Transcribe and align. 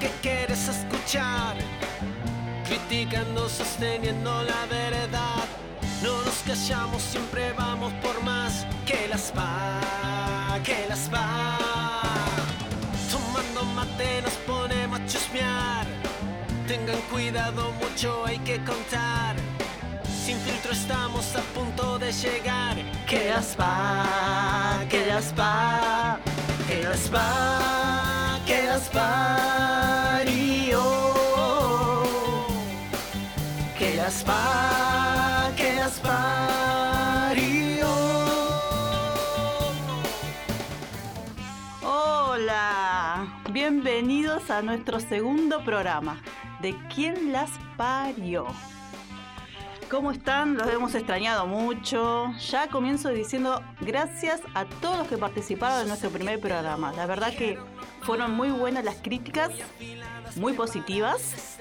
que 0.00 0.10
quieres 0.20 0.68
escuchar. 0.68 1.56
Criticando, 2.64 3.48
sosteniendo 3.48 4.42
la 4.42 4.66
verdad. 4.66 5.44
No 6.02 6.22
nos 6.24 6.34
callamos, 6.46 7.02
siempre 7.02 7.52
vamos 7.52 7.92
por 8.02 8.22
más. 8.22 8.66
Que 8.86 9.08
las 9.08 9.32
va, 9.36 10.58
que 10.64 10.86
las 10.88 11.08
va. 11.12 11.58
Tomando 13.10 13.64
mate 13.74 14.22
nos 14.22 14.34
ponemos 14.46 15.00
a 15.00 15.06
chusmear. 15.06 15.86
Tengan 16.66 17.00
cuidado, 17.10 17.72
mucho 17.80 18.24
hay 18.26 18.38
que 18.38 18.56
contar. 18.64 19.36
Sin 20.24 20.38
filtro 20.38 20.72
estamos 20.72 21.34
a 21.36 21.40
punto 21.54 21.98
de 21.98 22.12
llegar. 22.12 22.76
Que 23.06 23.30
las 23.30 23.56
va, 23.58 24.84
que 24.88 25.06
las 25.06 25.34
va, 25.38 26.18
que 26.68 26.82
las 26.82 27.12
va, 27.12 28.21
que 28.52 28.62
las 28.64 28.88
parió. 28.90 30.82
Que 33.78 33.94
las 33.96 34.24
va, 34.28 35.50
que 35.56 35.74
las 35.76 35.98
parió. 36.00 37.88
Hola, 41.82 43.26
bienvenidos 43.50 44.50
a 44.50 44.60
nuestro 44.60 45.00
segundo 45.00 45.64
programa 45.64 46.20
de 46.60 46.76
¿Quién 46.94 47.32
las 47.32 47.50
parió? 47.78 48.48
¿Cómo 49.92 50.10
están? 50.10 50.56
Los 50.56 50.68
hemos 50.68 50.94
extrañado 50.94 51.46
mucho. 51.46 52.32
Ya 52.50 52.66
comienzo 52.68 53.10
diciendo 53.10 53.62
gracias 53.82 54.40
a 54.54 54.64
todos 54.64 54.96
los 54.96 55.06
que 55.06 55.18
participaron 55.18 55.82
en 55.82 55.88
nuestro 55.88 56.08
primer 56.08 56.40
programa. 56.40 56.92
La 56.92 57.04
verdad 57.04 57.30
que 57.36 57.58
fueron 58.00 58.30
muy 58.34 58.48
buenas 58.50 58.84
las 58.86 58.94
críticas, 59.02 59.50
muy 60.36 60.54
positivas. 60.54 61.58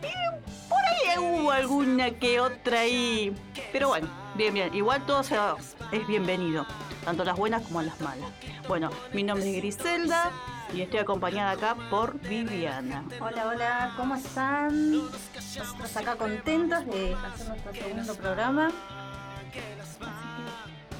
Y 0.00 0.66
por 0.70 0.78
ahí 0.78 1.18
hubo 1.18 1.50
alguna 1.50 2.10
que 2.12 2.40
otra 2.40 2.80
ahí. 2.80 3.36
Pero 3.70 3.88
bueno, 3.88 4.08
bien, 4.34 4.54
bien. 4.54 4.74
Igual 4.74 5.04
todo 5.04 5.22
sea- 5.22 5.54
es 5.92 6.06
bienvenido. 6.06 6.64
Tanto 7.04 7.22
las 7.22 7.36
buenas 7.36 7.60
como 7.64 7.82
las 7.82 8.00
malas. 8.00 8.30
Bueno, 8.66 8.88
mi 9.12 9.24
nombre 9.24 9.46
es 9.50 9.56
Griselda 9.58 10.30
y 10.72 10.82
estoy 10.82 11.00
acompañada 11.00 11.52
acá 11.52 11.76
por 11.90 12.18
Viviana. 12.20 13.04
Hola, 13.20 13.48
hola, 13.48 13.94
¿cómo 13.96 14.14
están? 14.14 14.92
Nosotros 14.92 15.96
acá 15.96 16.16
contentos 16.16 16.86
de 16.86 17.14
hacer 17.14 17.48
nuestro 17.48 17.74
segundo 17.74 18.14
programa. 18.14 18.70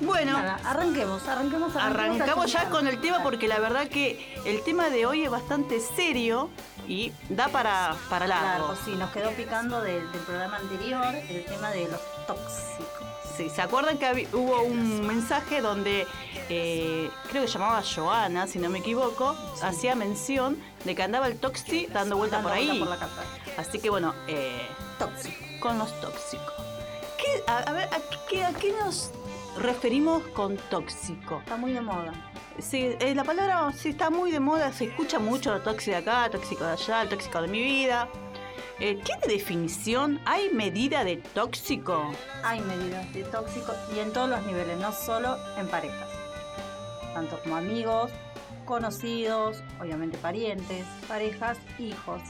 Bueno, 0.00 0.32
Nada, 0.32 0.60
arranquemos, 0.64 1.26
arranquemos, 1.26 1.74
Arrancamos 1.74 2.52
ya 2.52 2.70
con 2.70 2.86
el 2.86 3.00
tema 3.00 3.20
porque 3.22 3.48
la 3.48 3.58
verdad 3.58 3.88
que 3.88 4.40
el 4.44 4.62
tema 4.62 4.90
de 4.90 5.06
hoy 5.06 5.24
es 5.24 5.30
bastante 5.30 5.80
serio 5.80 6.50
y 6.86 7.12
da 7.28 7.48
para, 7.48 7.96
para 8.08 8.28
largo. 8.28 8.66
Claro, 8.66 8.78
sí, 8.84 8.94
nos 8.94 9.10
quedó 9.10 9.30
picando 9.32 9.80
del, 9.80 10.10
del 10.12 10.20
programa 10.22 10.56
anterior 10.56 11.14
el 11.14 11.44
tema 11.44 11.70
de 11.70 11.88
los 11.88 12.00
tóxicos. 12.26 13.07
Sí, 13.38 13.48
¿se 13.50 13.62
acuerdan 13.62 13.98
que 13.98 14.26
hubo 14.32 14.62
un 14.62 15.06
mensaje 15.06 15.60
donde 15.60 16.08
eh, 16.48 17.08
creo 17.30 17.44
que 17.44 17.48
llamaba 17.48 17.82
Joana, 17.84 18.48
si 18.48 18.58
no 18.58 18.68
me 18.68 18.80
equivoco, 18.80 19.36
hacía 19.62 19.94
mención 19.94 20.58
de 20.84 20.96
que 20.96 21.04
andaba 21.04 21.28
el 21.28 21.38
toxi 21.38 21.86
dando 21.86 22.16
vuelta 22.16 22.38
Dando 22.38 22.48
por 22.48 22.58
ahí? 22.58 22.66
vuelta 22.66 23.06
por 23.06 23.16
la. 23.16 23.62
Así 23.62 23.78
que 23.78 23.90
bueno, 23.90 24.12
eh, 24.26 24.66
Tóxico. 24.98 25.36
con 25.60 25.78
los 25.78 25.88
tóxicos. 26.00 26.52
¿Qué, 27.16 27.44
a, 27.46 27.58
a 27.58 27.72
ver, 27.72 27.88
¿a 27.94 28.00
qué, 28.28 28.44
a 28.44 28.52
qué 28.54 28.72
nos 28.72 29.12
referimos 29.56 30.24
con 30.34 30.56
tóxico? 30.68 31.38
Está 31.38 31.56
muy 31.56 31.72
de 31.74 31.80
moda. 31.80 32.12
Sí, 32.58 32.96
eh, 32.98 33.14
la 33.14 33.22
palabra 33.22 33.72
sí 33.72 33.90
está 33.90 34.10
muy 34.10 34.32
de 34.32 34.40
moda, 34.40 34.72
se 34.72 34.86
escucha 34.86 35.20
mucho 35.20 35.60
tóxico 35.60 35.92
de 35.92 35.96
acá, 35.98 36.28
tóxico 36.28 36.64
de 36.64 36.72
allá, 36.72 37.02
el 37.02 37.08
tóxico 37.08 37.40
de 37.40 37.46
mi 37.46 37.62
vida. 37.62 38.08
Eh, 38.80 39.00
¿Tiene 39.04 39.26
definición? 39.26 40.20
¿Hay 40.24 40.50
medida 40.50 41.02
de 41.02 41.16
tóxico? 41.16 42.12
Hay 42.44 42.60
medidas 42.60 43.12
de 43.12 43.24
tóxico 43.24 43.72
y 43.94 43.98
en 43.98 44.12
todos 44.12 44.30
los 44.30 44.44
niveles, 44.46 44.78
no 44.78 44.92
solo 44.92 45.36
en 45.58 45.66
parejas. 45.66 46.08
Tanto 47.12 47.40
como 47.42 47.56
amigos, 47.56 48.12
conocidos, 48.64 49.62
obviamente 49.80 50.16
parientes, 50.18 50.84
parejas, 51.08 51.58
hijos. 51.80 52.22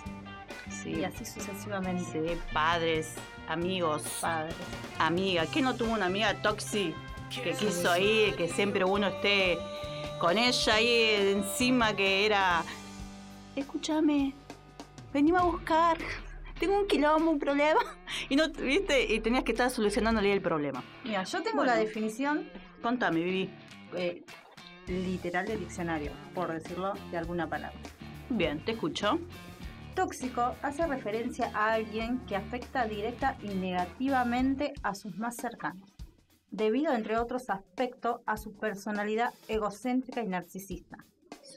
Sí, 0.82 0.96
Y 1.00 1.04
así 1.04 1.24
sucesivamente. 1.26 2.04
sí, 2.12 2.40
padres, 2.52 3.14
amigos, 3.48 4.02
Padres. 4.20 4.54
amiga. 4.98 5.44
¿Quién 5.52 5.64
no 5.64 5.74
tuvo 5.74 5.92
una 5.92 6.06
amiga 6.06 6.34
tóxica 6.40 6.96
que 7.42 7.52
quiso 7.52 7.90
ahí, 7.90 8.32
que 8.38 8.48
siempre 8.48 8.84
uno 8.84 9.08
esté 9.08 9.58
con 10.18 10.38
ella 10.38 10.74
ahí 10.74 11.32
encima 11.34 11.94
que 11.94 12.24
era... 12.24 12.62
Escúchame, 13.54 14.32
venime 15.12 15.38
a 15.38 15.42
buscar. 15.42 15.98
Tengo 16.58 16.78
un 16.78 16.86
quilombo, 16.86 17.30
un 17.30 17.38
problema. 17.38 17.80
Y 18.28 18.36
no, 18.36 18.48
viste, 18.50 19.12
y 19.12 19.20
tenías 19.20 19.44
que 19.44 19.52
estar 19.52 19.70
solucionándole 19.70 20.32
el 20.32 20.40
problema. 20.40 20.82
Mira, 21.04 21.24
yo 21.24 21.42
tengo 21.42 21.58
Bueno. 21.58 21.72
la 21.72 21.78
definición 21.78 22.48
Contame, 22.82 23.20
Vivi. 23.22 23.50
eh, 23.96 24.22
literal 24.86 25.46
del 25.46 25.60
diccionario, 25.60 26.12
por 26.34 26.52
decirlo 26.52 26.94
de 27.10 27.18
alguna 27.18 27.48
palabra. 27.48 27.78
Bien, 28.30 28.64
te 28.64 28.72
escucho. 28.72 29.18
Tóxico 29.94 30.54
hace 30.62 30.86
referencia 30.86 31.50
a 31.54 31.72
alguien 31.74 32.20
que 32.26 32.36
afecta 32.36 32.86
directa 32.86 33.36
y 33.42 33.48
negativamente 33.48 34.72
a 34.82 34.94
sus 34.94 35.16
más 35.18 35.36
cercanos, 35.36 35.92
debido, 36.50 36.92
entre 36.94 37.18
otros 37.18 37.50
aspectos, 37.50 38.20
a 38.26 38.36
su 38.36 38.56
personalidad 38.56 39.34
egocéntrica 39.48 40.22
y 40.22 40.28
narcisista. 40.28 40.98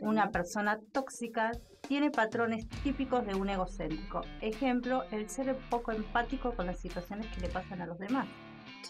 Una 0.01 0.31
persona 0.31 0.79
tóxica 0.91 1.51
tiene 1.91 2.09
patrones 2.09 2.69
típicos 2.85 3.25
de 3.25 3.35
un 3.35 3.49
egocéntrico. 3.49 4.21
Ejemplo, 4.39 5.03
el 5.11 5.29
ser 5.29 5.57
poco 5.69 5.91
empático 5.91 6.53
con 6.53 6.65
las 6.65 6.79
situaciones 6.79 7.27
que 7.35 7.41
le 7.41 7.49
pasan 7.49 7.81
a 7.81 7.85
los 7.85 7.99
demás. 7.99 8.29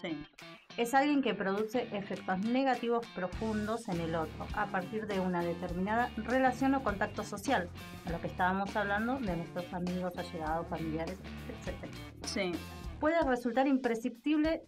Sí. 0.00 0.24
Es 0.76 0.94
alguien 0.94 1.20
que 1.20 1.34
produce 1.34 1.88
efectos 1.90 2.38
negativos 2.38 3.04
profundos 3.08 3.88
en 3.88 4.02
el 4.02 4.14
otro 4.14 4.46
a 4.54 4.66
partir 4.66 5.08
de 5.08 5.18
una 5.18 5.42
determinada 5.42 6.12
relación 6.16 6.76
o 6.76 6.84
contacto 6.84 7.24
social, 7.24 7.68
a 8.06 8.10
lo 8.12 8.20
que 8.20 8.28
estábamos 8.28 8.76
hablando 8.76 9.18
de 9.18 9.36
nuestros 9.36 9.74
amigos, 9.74 10.16
allegados, 10.16 10.68
familiares, 10.68 11.18
etc. 11.48 11.92
Sí. 12.24 12.52
Puede 13.00 13.20
resultar 13.24 13.66
imprescindible 13.66 14.62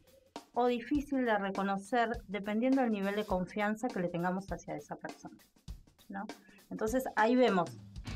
o 0.55 0.67
difícil 0.67 1.25
de 1.25 1.39
reconocer 1.39 2.11
dependiendo 2.27 2.83
del 2.83 2.91
nivel 2.91 3.15
de 3.15 3.27
confianza 3.27 3.87
que 3.87 4.01
le 4.01 4.09
tengamos 4.09 4.51
hacia 4.51 4.75
esa 4.75 4.97
persona. 4.97 5.39
¿no? 6.09 6.27
Entonces 6.69 7.05
ahí 7.15 7.37
vemos 7.37 7.71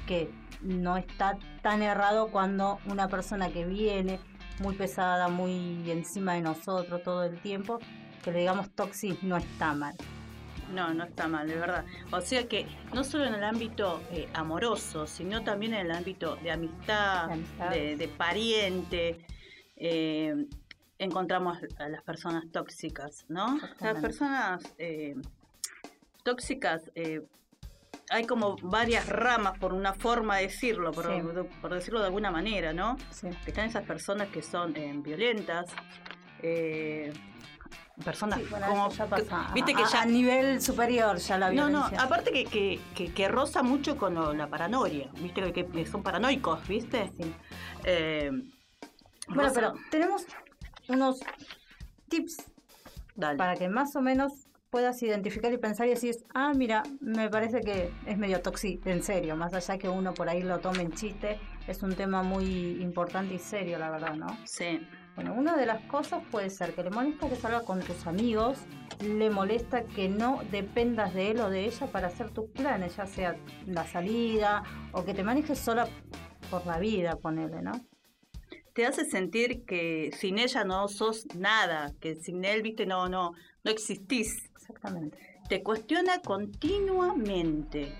que 0.09 0.31
no 0.63 0.97
está 0.97 1.39
tan 1.63 1.83
errado 1.83 2.29
cuando 2.29 2.79
una 2.87 3.09
persona 3.09 3.51
que 3.51 3.67
viene 3.67 4.19
muy 4.61 4.75
pesada, 4.75 5.29
muy 5.29 5.89
encima 5.91 6.33
de 6.33 6.41
nosotros 6.41 7.03
todo 7.03 7.25
el 7.25 7.41
tiempo, 7.43 7.79
que 8.25 8.33
le 8.33 8.41
digamos 8.41 8.71
toxic 8.71 9.23
no 9.23 9.37
está 9.37 9.75
mal. 9.75 9.95
No, 10.75 10.93
no 10.93 11.05
está 11.05 11.29
mal, 11.29 11.47
de 11.47 11.57
verdad. 11.57 11.85
O 12.11 12.21
sea 12.21 12.49
que 12.49 12.67
no 12.93 13.05
solo 13.05 13.27
en 13.27 13.35
el 13.35 13.45
ámbito 13.45 14.03
eh, 14.11 14.29
amoroso, 14.35 15.07
sino 15.07 15.45
también 15.45 15.75
en 15.75 15.87
el 15.87 15.93
ámbito 15.93 16.37
de 16.37 16.51
amistad, 16.51 17.29
De 17.71 18.11
pariente, 18.17 19.25
eh, 19.77 20.47
encontramos 20.99 21.59
a 21.79 21.89
las 21.89 22.03
personas 22.03 22.45
tóxicas, 22.51 23.25
¿no? 23.29 23.59
Las 23.81 24.01
personas 24.01 24.63
eh, 24.79 25.15
tóxicas, 26.23 26.91
hay 28.11 28.25
como 28.27 28.57
varias 28.63 29.09
ramas, 29.09 29.59
por 29.59 29.73
una 29.75 29.93
forma 29.95 30.37
de 30.39 30.45
decirlo, 30.45 30.93
por, 30.93 31.07
Sí. 31.07 31.23
por 31.61 31.75
decirlo 31.75 32.01
de 32.01 32.07
alguna 32.07 32.31
manera, 32.31 32.73
¿no? 32.73 32.97
Sí. 33.11 33.29
que 33.45 33.51
están 33.51 33.67
esas 33.67 33.85
personas 33.85 34.29
que 34.29 34.43
son 34.43 34.77
eh, 34.77 34.93
violentas, 34.97 35.67
eh, 36.43 37.13
personas 38.05 38.39
Sí, 38.39 38.47
bueno, 38.49 38.67
como 38.69 38.91
ya 38.91 39.07
pasa. 39.07 39.51
viste 39.53 39.75
que 39.75 39.83
a- 39.83 39.89
ya 39.89 40.03
a 40.03 40.07
nivel 40.07 40.63
superior 40.63 41.17
ya 41.17 41.37
la 41.37 41.47
no 41.51 41.67
violencia. 41.67 41.99
no 41.99 42.05
aparte 42.05 42.31
que, 42.33 42.45
que, 42.45 42.81
que, 42.95 43.13
que 43.13 43.29
roza 43.29 43.63
mucho 43.65 43.97
con 43.97 44.15
lo- 44.15 44.33
la 44.33 44.47
paranoia 44.47 45.11
viste 45.21 45.53
que, 45.53 45.67
que 45.67 45.85
son 45.87 46.03
paranoicos 46.05 46.67
viste 46.69 47.11
Sí. 47.17 47.35
Eh, 47.85 48.31
Bueno, 49.27 49.43
roza- 49.43 49.55
pero 49.55 49.75
tenemos 49.91 50.25
unos 50.89 51.19
tips 52.09 52.37
dale 53.17 53.37
para 53.37 53.57
que 53.57 53.69
más 53.69 53.95
o 53.97 54.01
menos 54.01 54.47
puedas 54.71 55.03
identificar 55.03 55.53
y 55.53 55.59
pensar 55.59 55.87
y 55.87 55.91
decir, 55.91 56.17
ah, 56.35 56.53
mira, 56.55 56.83
me 57.01 57.31
parece 57.31 57.61
que 57.61 57.91
es 58.07 58.19
medio 58.19 58.41
tóxico, 58.41 58.89
en 58.89 59.03
serio, 59.03 59.37
más 59.37 59.55
allá 59.55 59.79
que 59.79 59.89
uno 59.89 60.13
por 60.15 60.29
ahí 60.29 60.43
lo 60.43 60.59
tome 60.59 60.83
en 60.83 60.93
chiste, 60.93 61.39
es 61.67 61.83
un 61.83 61.95
tema 61.95 62.23
muy 62.23 62.81
importante 62.83 63.35
y 63.35 63.39
serio, 63.39 63.79
la 63.79 63.91
verdad, 63.91 64.15
¿no? 64.15 64.27
sí 64.45 64.81
Bueno, 65.15 65.35
una 65.35 65.57
de 65.57 65.67
las 65.67 65.83
cosas 65.87 66.23
puede 66.31 66.51
ser 66.51 66.75
que 66.75 66.83
le 66.83 66.91
molesta 66.91 67.29
que 67.29 67.37
salga 67.37 67.63
con 67.65 67.81
tus 67.81 68.07
amigos, 68.07 68.59
le 69.01 69.31
molesta 69.31 69.85
que 69.85 70.09
no 70.09 70.43
dependas 70.51 71.15
de 71.15 71.31
él 71.31 71.41
o 71.41 71.51
de 71.51 71.65
ella 71.65 71.87
para 71.87 72.09
hacer 72.09 72.31
tus 72.31 72.51
planes, 72.51 72.97
ya 72.97 73.07
sea 73.07 73.37
la 73.67 73.87
salida 73.87 74.63
o 74.93 75.05
que 75.05 75.15
te 75.15 75.23
manejes 75.23 75.59
sola 75.59 75.89
por 76.51 76.67
la 76.67 76.79
vida, 76.79 77.17
ponele, 77.17 77.63
¿no? 77.63 77.73
te 78.79 78.87
hace 78.87 79.05
sentir 79.05 79.65
que 79.65 80.13
sin 80.17 80.39
ella 80.39 80.63
no 80.63 80.87
sos 80.87 81.27
nada 81.35 81.93
que 82.01 82.15
sin 82.15 82.45
él 82.45 82.63
viste 82.63 82.87
no 82.87 83.09
no 83.09 83.33
no 83.65 83.71
existís 83.73 84.48
Exactamente. 84.69 85.17
te 85.49 85.63
cuestiona 85.63 86.21
continuamente. 86.21 87.93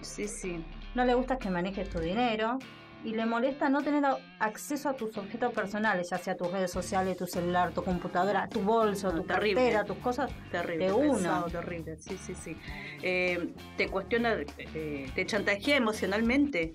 Sí, 0.00 0.26
sí. 0.26 0.64
No 0.94 1.04
le 1.04 1.14
gusta 1.14 1.38
que 1.38 1.50
manejes 1.50 1.88
tu 1.90 1.98
dinero 1.98 2.58
y 3.04 3.10
le 3.14 3.26
molesta 3.26 3.68
no 3.68 3.82
tener 3.82 4.02
acceso 4.40 4.88
a 4.88 4.94
tus 4.94 5.16
objetos 5.18 5.52
personales, 5.52 6.08
ya 6.10 6.18
sea 6.18 6.36
tus 6.36 6.50
redes 6.50 6.70
sociales, 6.72 7.16
tu 7.16 7.26
celular, 7.26 7.72
tu 7.72 7.84
computadora, 7.84 8.48
tu 8.48 8.60
bolso, 8.60 9.12
No, 9.12 9.20
tu 9.20 9.26
terrible. 9.26 9.54
cartera, 9.54 9.84
tus 9.84 9.98
cosas. 9.98 10.30
Terrible. 10.50 10.86
De 10.86 10.92
una. 10.92 11.12
pesado, 11.18 11.46
terrible. 11.50 11.96
Sí, 11.98 12.16
sí, 12.18 12.34
sí. 12.34 12.56
Eh, 13.02 13.52
te 13.76 13.88
cuestiona, 13.88 14.36
eh, 14.58 15.10
te 15.14 15.26
chantajea 15.26 15.76
emocionalmente. 15.76 16.74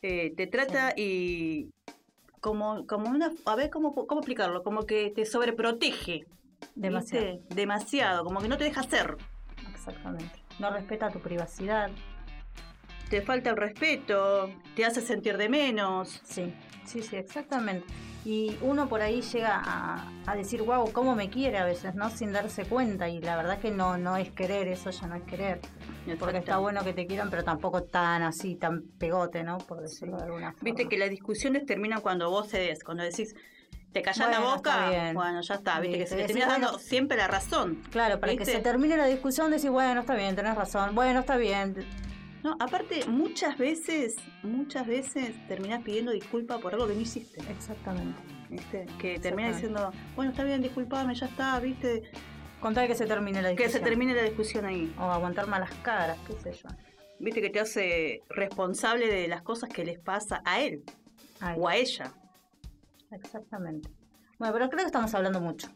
Eh, 0.00 0.32
te 0.36 0.46
trata 0.48 0.94
y 0.96 1.70
como, 2.40 2.86
como 2.88 3.08
una, 3.08 3.30
a 3.46 3.54
ver 3.54 3.70
cómo, 3.70 3.94
cómo 3.94 4.20
explicarlo, 4.20 4.62
como 4.64 4.84
que 4.86 5.10
te 5.14 5.24
sobreprotege. 5.24 6.24
Demasiado. 6.74 7.32
¿viste? 7.38 7.54
Demasiado, 7.54 8.24
como 8.24 8.40
que 8.40 8.48
no 8.48 8.56
te 8.56 8.64
deja 8.64 8.80
hacer. 8.80 9.16
Exactamente. 9.72 10.42
No 10.58 10.70
respeta 10.70 11.10
tu 11.10 11.20
privacidad. 11.20 11.90
Te 13.10 13.20
falta 13.20 13.50
el 13.50 13.56
respeto, 13.56 14.50
te 14.74 14.84
hace 14.84 15.00
sentir 15.00 15.36
de 15.36 15.48
menos. 15.48 16.20
Sí, 16.24 16.54
sí, 16.84 17.02
sí, 17.02 17.16
exactamente. 17.16 17.86
Y 18.24 18.56
uno 18.62 18.88
por 18.88 19.02
ahí 19.02 19.20
llega 19.20 19.60
a, 19.62 20.08
a 20.26 20.36
decir, 20.36 20.62
wow, 20.62 20.90
cómo 20.92 21.16
me 21.16 21.28
quiere 21.28 21.58
a 21.58 21.64
veces, 21.64 21.94
¿no? 21.94 22.08
Sin 22.08 22.32
darse 22.32 22.64
cuenta. 22.64 23.08
Y 23.08 23.20
la 23.20 23.36
verdad 23.36 23.58
que 23.58 23.70
no, 23.70 23.98
no 23.98 24.16
es 24.16 24.30
querer, 24.30 24.68
eso 24.68 24.90
ya 24.90 25.08
no 25.08 25.16
es 25.16 25.24
querer. 25.24 25.60
Porque 26.18 26.38
está 26.38 26.58
bueno 26.58 26.84
que 26.84 26.92
te 26.92 27.06
quieran, 27.06 27.30
pero 27.30 27.42
tampoco 27.42 27.82
tan 27.82 28.22
así, 28.22 28.54
tan 28.54 28.82
pegote, 28.98 29.42
¿no? 29.42 29.58
Por 29.58 29.80
decirlo 29.80 30.16
de 30.16 30.24
alguna 30.24 30.52
forma. 30.52 30.64
Viste 30.64 30.88
que 30.88 30.96
las 30.98 31.10
discusiones 31.10 31.66
terminan 31.66 32.00
cuando 32.00 32.30
vos 32.30 32.48
cedes, 32.48 32.82
cuando 32.84 33.02
decís, 33.02 33.34
te 33.92 34.02
callas 34.02 34.30
la 34.30 34.40
boca, 34.40 35.12
bueno, 35.14 35.40
ya 35.42 35.54
está, 35.54 35.80
viste 35.80 35.98
que 35.98 36.06
se 36.06 36.16
le 36.16 36.22
decís, 36.22 36.36
terminas 36.36 36.48
bueno, 36.48 36.66
dando 36.66 36.78
siempre 36.78 37.16
la 37.16 37.28
razón. 37.28 37.82
Claro, 37.90 38.20
para 38.20 38.36
que 38.36 38.44
se 38.44 38.58
termine 38.60 38.96
la 38.96 39.06
discusión, 39.06 39.50
decís, 39.50 39.70
bueno, 39.70 40.00
está 40.00 40.14
bien, 40.14 40.34
tenés 40.34 40.54
razón, 40.54 40.94
bueno, 40.94 41.20
está 41.20 41.36
bien. 41.36 41.86
No, 42.42 42.56
aparte, 42.58 43.04
muchas 43.06 43.56
veces, 43.56 44.16
muchas 44.42 44.86
veces 44.86 45.32
terminás 45.46 45.82
pidiendo 45.82 46.10
disculpa 46.10 46.58
por 46.58 46.74
algo 46.74 46.88
que 46.88 46.94
no 46.94 47.00
hiciste. 47.00 47.40
Exactamente. 47.50 48.20
¿viste? 48.50 48.86
Que 48.98 49.18
terminás 49.18 49.54
diciendo, 49.54 49.92
bueno, 50.16 50.32
está 50.32 50.44
bien, 50.44 50.60
disculpame, 50.60 51.14
ya 51.14 51.26
está, 51.26 51.58
viste, 51.60 52.02
Contar 52.60 52.86
que 52.86 52.94
se 52.94 53.06
termine 53.06 53.42
la 53.42 53.48
que 53.48 53.64
discusión. 53.64 53.82
se 53.82 53.88
termine 53.88 54.14
la 54.14 54.22
discusión 54.22 54.64
ahí. 54.64 54.94
O 54.96 55.02
aguantar 55.02 55.48
malas 55.48 55.74
caras, 55.82 56.16
qué 56.28 56.34
sé 56.34 56.52
yo. 56.62 56.68
Viste 57.18 57.40
que 57.40 57.50
te 57.50 57.58
hace 57.58 58.22
responsable 58.28 59.08
de 59.08 59.26
las 59.26 59.42
cosas 59.42 59.68
que 59.68 59.84
les 59.84 59.98
pasa 59.98 60.42
a 60.44 60.60
él 60.60 60.84
Ay, 61.40 61.56
o 61.58 61.68
a 61.68 61.74
ella. 61.76 62.12
Exactamente. 63.12 63.90
Bueno, 64.38 64.54
pero 64.54 64.68
creo 64.68 64.80
que 64.80 64.86
estamos 64.86 65.14
hablando 65.14 65.40
mucho. 65.40 65.68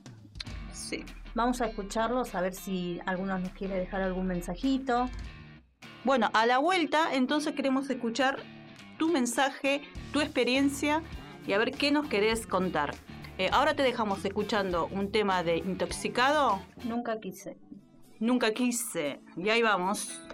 Sí. 0.73 1.05
Vamos 1.35 1.61
a 1.61 1.67
escucharlos, 1.67 2.35
a 2.35 2.41
ver 2.41 2.55
si 2.55 3.01
alguno 3.07 3.39
nos 3.39 3.51
quiere 3.51 3.77
dejar 3.77 4.03
algún 4.03 4.27
mensajito. 4.27 5.09
Bueno, 6.05 6.31
a 6.33 6.47
la 6.47 6.59
vuelta, 6.59 7.15
entonces 7.15 7.55
queremos 7.55 7.91
escuchar 7.91 8.39
tu 8.99 9.11
mensaje, 9.11 9.83
tu 10.13 10.21
experiencia 10.21 11.03
y 11.47 11.53
a 11.53 11.59
ver 11.59 11.73
qué 11.73 11.91
nos 11.91 12.09
querés 12.09 12.47
contar. 12.47 12.95
Eh, 13.39 13.51
ahora 13.53 13.75
te 13.75 13.83
dejamos 13.83 14.25
escuchando 14.25 14.87
un 14.87 15.13
tema 15.13 15.43
de 15.43 15.59
intoxicado. 15.59 16.61
Nunca 16.85 17.21
quise. 17.21 17.59
Nunca 18.19 18.53
quise. 18.53 19.21
Y 19.37 19.51
ahí 19.51 19.61
vamos. 19.61 20.26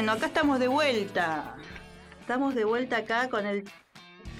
Bueno, 0.00 0.12
acá 0.12 0.28
estamos 0.28 0.58
de 0.58 0.66
vuelta. 0.66 1.56
Estamos 2.22 2.54
de 2.54 2.64
vuelta 2.64 2.96
acá 2.96 3.28
con 3.28 3.44
el, 3.44 3.64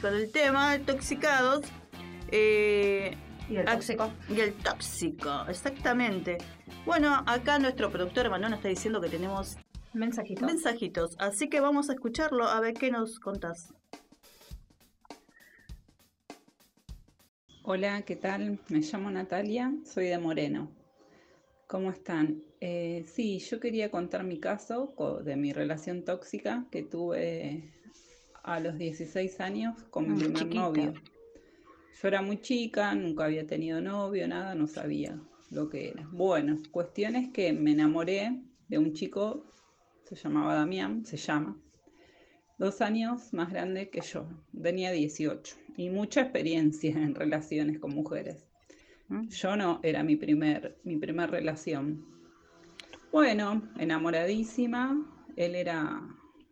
con 0.00 0.14
el 0.14 0.32
tema 0.32 0.74
intoxicados. 0.74 1.66
Eh, 2.28 3.14
Y 3.46 3.56
el 3.56 3.66
tóxico. 3.66 4.10
Y 4.30 4.40
el 4.40 4.54
tóxico, 4.54 5.44
exactamente. 5.50 6.38
Bueno, 6.86 7.22
acá 7.26 7.58
nuestro 7.58 7.90
productor 7.90 8.30
Manuel 8.30 8.52
nos 8.52 8.60
está 8.60 8.70
diciendo 8.70 9.02
que 9.02 9.10
tenemos 9.10 9.58
Mensajito. 9.92 10.46
mensajitos, 10.46 11.14
así 11.18 11.50
que 11.50 11.60
vamos 11.60 11.90
a 11.90 11.92
escucharlo 11.92 12.48
a 12.48 12.58
ver 12.60 12.72
qué 12.72 12.90
nos 12.90 13.20
contás. 13.20 13.74
Hola, 17.64 18.00
¿qué 18.06 18.16
tal? 18.16 18.60
Me 18.70 18.78
llamo 18.80 19.10
Natalia, 19.10 19.74
soy 19.84 20.06
de 20.06 20.16
Moreno. 20.16 20.79
¿Cómo 21.70 21.92
están? 21.92 22.42
Eh, 22.60 23.04
sí, 23.06 23.38
yo 23.38 23.60
quería 23.60 23.92
contar 23.92 24.24
mi 24.24 24.40
caso 24.40 24.92
de 25.24 25.36
mi 25.36 25.52
relación 25.52 26.04
tóxica 26.04 26.66
que 26.68 26.82
tuve 26.82 27.62
a 28.42 28.58
los 28.58 28.76
16 28.76 29.38
años 29.38 29.80
con 29.84 30.08
mi 30.08 30.14
Mm, 30.14 30.18
primer 30.18 30.34
chiquita. 30.34 30.62
novio. 30.62 30.94
Yo 32.02 32.08
era 32.08 32.22
muy 32.22 32.40
chica, 32.40 32.92
nunca 32.96 33.26
había 33.26 33.46
tenido 33.46 33.80
novio, 33.80 34.26
nada, 34.26 34.56
no 34.56 34.66
sabía 34.66 35.16
lo 35.52 35.68
que 35.70 35.90
era. 35.90 36.08
Bueno, 36.10 36.58
cuestión 36.72 37.14
es 37.14 37.28
que 37.28 37.52
me 37.52 37.70
enamoré 37.70 38.42
de 38.66 38.78
un 38.78 38.92
chico, 38.92 39.44
se 40.06 40.16
llamaba 40.16 40.56
Damián, 40.56 41.04
se 41.04 41.18
llama, 41.18 41.56
dos 42.58 42.80
años 42.80 43.32
más 43.32 43.52
grande 43.52 43.90
que 43.90 44.00
yo, 44.00 44.26
tenía 44.60 44.90
18 44.90 45.56
y 45.76 45.88
mucha 45.88 46.22
experiencia 46.22 46.90
en 46.90 47.14
relaciones 47.14 47.78
con 47.78 47.94
mujeres. 47.94 48.49
Yo 49.28 49.56
no, 49.56 49.80
era 49.82 50.02
mi 50.02 50.16
primer, 50.16 50.78
mi 50.84 50.96
primer 50.96 51.30
relación. 51.30 52.04
Bueno, 53.10 53.62
enamoradísima, 53.78 55.04
él 55.36 55.56
era 55.56 56.00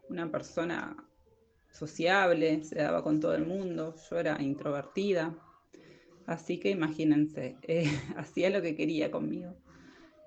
una 0.09 0.31
persona 0.31 0.97
sociable, 1.71 2.65
se 2.65 2.77
daba 2.77 3.05
con 3.05 3.21
todo 3.21 3.35
el 3.35 3.47
mundo, 3.47 3.95
yo 4.11 4.19
era 4.19 4.43
introvertida, 4.43 5.37
así 6.27 6.59
que 6.59 6.71
imagínense, 6.71 7.57
eh, 7.63 7.85
hacía 8.17 8.51
lo 8.51 8.61
que 8.61 8.75
quería 8.75 9.11
conmigo. 9.11 9.55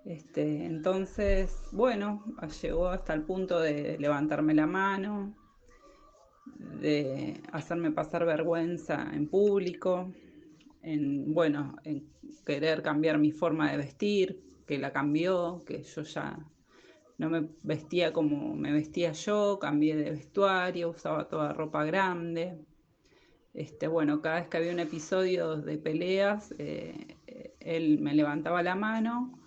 Este, 0.06 0.66
entonces, 0.66 1.54
bueno, 1.72 2.24
llegó 2.62 2.88
hasta 2.88 3.14
el 3.14 3.24
punto 3.24 3.60
de 3.60 3.98
levantarme 4.00 4.54
la 4.54 4.66
mano 4.68 5.36
de 6.80 7.42
hacerme 7.52 7.92
pasar 7.92 8.26
vergüenza 8.26 9.10
en 9.14 9.28
público, 9.28 10.12
en, 10.82 11.34
bueno, 11.34 11.76
en 11.84 12.08
querer 12.46 12.82
cambiar 12.82 13.18
mi 13.18 13.32
forma 13.32 13.72
de 13.72 13.78
vestir, 13.78 14.42
que 14.66 14.78
la 14.78 14.92
cambió, 14.92 15.64
que 15.66 15.84
yo 15.84 16.04
ya 16.04 16.38
no 17.18 17.30
me 17.30 17.48
vestía 17.62 18.14
como 18.14 18.56
me 18.56 18.72
vestía 18.72 19.12
yo, 19.12 19.60
cambié 19.60 19.96
de 19.96 20.12
vestuario, 20.12 20.90
usaba 20.90 21.28
toda 21.28 21.54
ropa 21.54 21.84
grande. 21.86 22.58
Este, 23.54 23.88
bueno, 23.88 24.22
cada 24.22 24.40
vez 24.40 24.48
que 24.48 24.58
había 24.58 24.72
un 24.72 24.80
episodio 24.80 25.58
de 25.58 25.78
peleas, 25.78 26.56
eh, 26.58 27.18
él 27.60 28.00
me 28.00 28.16
levantaba 28.16 28.64
la 28.64 28.76
mano 28.76 29.38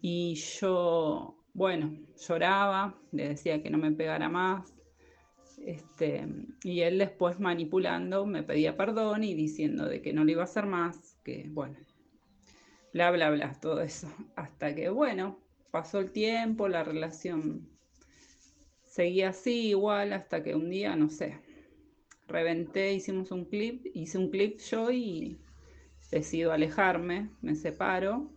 y 0.00 0.34
yo, 0.34 1.36
bueno, 1.52 1.98
lloraba, 2.16 2.98
le 3.12 3.28
decía 3.28 3.62
que 3.62 3.70
no 3.70 3.78
me 3.78 3.92
pegara 3.92 4.28
más. 4.28 4.72
Este, 5.60 6.26
y 6.64 6.80
él 6.80 6.98
después 6.98 7.38
manipulando 7.38 8.24
me 8.24 8.42
pedía 8.42 8.76
perdón 8.76 9.24
y 9.24 9.34
diciendo 9.34 9.86
de 9.86 10.00
que 10.00 10.12
no 10.12 10.24
lo 10.24 10.30
iba 10.30 10.42
a 10.42 10.44
hacer 10.44 10.66
más, 10.66 11.18
que 11.22 11.48
bueno, 11.50 11.76
bla, 12.92 13.10
bla, 13.10 13.30
bla, 13.30 13.52
todo 13.60 13.80
eso. 13.82 14.08
Hasta 14.36 14.74
que, 14.74 14.88
bueno, 14.88 15.38
pasó 15.70 15.98
el 15.98 16.12
tiempo, 16.12 16.68
la 16.68 16.82
relación 16.82 17.68
seguía 18.86 19.30
así 19.30 19.68
igual, 19.68 20.12
hasta 20.12 20.42
que 20.42 20.54
un 20.54 20.70
día, 20.70 20.96
no 20.96 21.10
sé, 21.10 21.38
reventé, 22.26 22.92
hicimos 22.94 23.30
un 23.30 23.44
clip, 23.44 23.86
hice 23.94 24.18
un 24.18 24.30
clip 24.30 24.58
yo 24.60 24.90
y 24.90 25.38
decido 26.10 26.52
alejarme, 26.52 27.30
me 27.40 27.54
separo, 27.54 28.30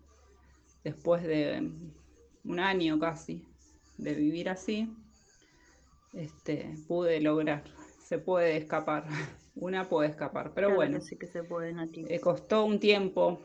después 0.84 1.24
de 1.24 1.72
un 2.44 2.60
año 2.60 3.00
casi 3.00 3.48
de 3.98 4.13
vivir 4.13 4.50
así, 4.50 4.89
este, 6.13 6.75
pude 6.88 7.20
lograr, 7.20 7.63
se 8.00 8.20
puede 8.20 8.58
escapar, 8.58 9.05
una 9.55 9.89
puede 9.89 10.10
escapar, 10.10 10.53
pero 10.53 10.74
bueno, 10.74 11.01
sí 11.01 11.17
que 11.17 11.27
se 11.27 11.43
puede, 11.43 11.75
eh, 12.08 12.20
costó 12.20 12.65
un 12.65 12.79
tiempo 12.79 13.39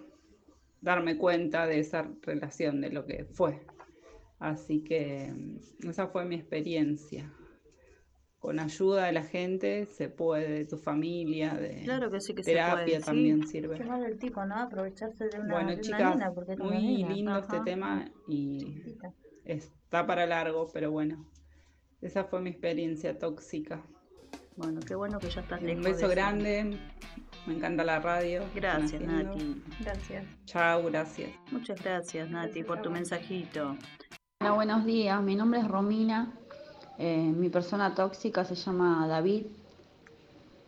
darme 0.80 1.16
cuenta 1.16 1.66
de 1.66 1.80
esa 1.80 2.08
relación, 2.22 2.80
de 2.80 2.90
lo 2.90 3.04
que 3.04 3.24
fue. 3.24 3.60
Así 4.38 4.84
que 4.84 5.32
mm, 5.34 5.88
esa 5.88 6.08
fue 6.08 6.24
mi 6.24 6.36
experiencia. 6.36 7.32
Con 8.38 8.60
ayuda 8.60 9.06
de 9.06 9.12
la 9.12 9.24
gente 9.24 9.86
se 9.86 10.08
puede, 10.08 10.48
de 10.48 10.64
tu 10.64 10.76
familia, 10.76 11.54
de 11.54 11.82
claro 11.82 12.08
que 12.08 12.20
sí 12.20 12.34
que 12.34 12.44
terapia 12.44 13.00
se 13.00 13.06
también 13.06 13.44
sirve. 13.48 13.76
Qué 13.76 13.84
mal 13.84 14.00
del 14.00 14.16
tipo, 14.16 14.44
¿no? 14.44 14.54
Aprovecharse 14.54 15.28
de 15.28 15.40
una, 15.40 15.54
bueno, 15.54 15.70
de 15.70 15.80
chicas, 15.80 16.14
una 16.14 16.32
muy 16.56 17.02
lindo 17.02 17.36
este 17.36 17.58
tema 17.64 18.08
y 18.28 18.80
está 19.44 20.06
para 20.06 20.24
largo, 20.24 20.68
pero 20.72 20.92
bueno, 20.92 21.26
esa 22.00 22.24
fue 22.24 22.40
mi 22.40 22.50
experiencia 22.50 23.18
tóxica. 23.18 23.82
Bueno, 24.56 24.80
qué 24.86 24.94
bueno 24.94 25.18
que 25.18 25.30
ya 25.30 25.40
estás 25.40 25.62
lejos. 25.62 25.86
Un 25.86 25.92
beso 25.92 26.08
grande, 26.08 26.78
me 27.46 27.54
encanta 27.54 27.84
la 27.84 28.00
radio. 28.00 28.42
Gracias, 28.54 29.00
Nati. 29.00 29.62
Gracias. 29.80 30.24
Chao, 30.44 30.84
gracias. 30.84 31.30
Muchas 31.50 31.80
gracias, 31.82 32.28
Nati, 32.28 32.62
por 32.64 32.82
tu 32.82 32.90
mensajito. 32.90 33.76
Hola, 34.40 34.52
buenos 34.52 34.84
días. 34.84 35.22
Mi 35.22 35.36
nombre 35.36 35.60
es 35.60 35.68
Romina. 35.68 36.32
Eh, 36.98 37.32
mi 37.34 37.48
persona 37.48 37.94
tóxica 37.94 38.44
se 38.44 38.54
llama 38.56 39.06
David. 39.06 39.46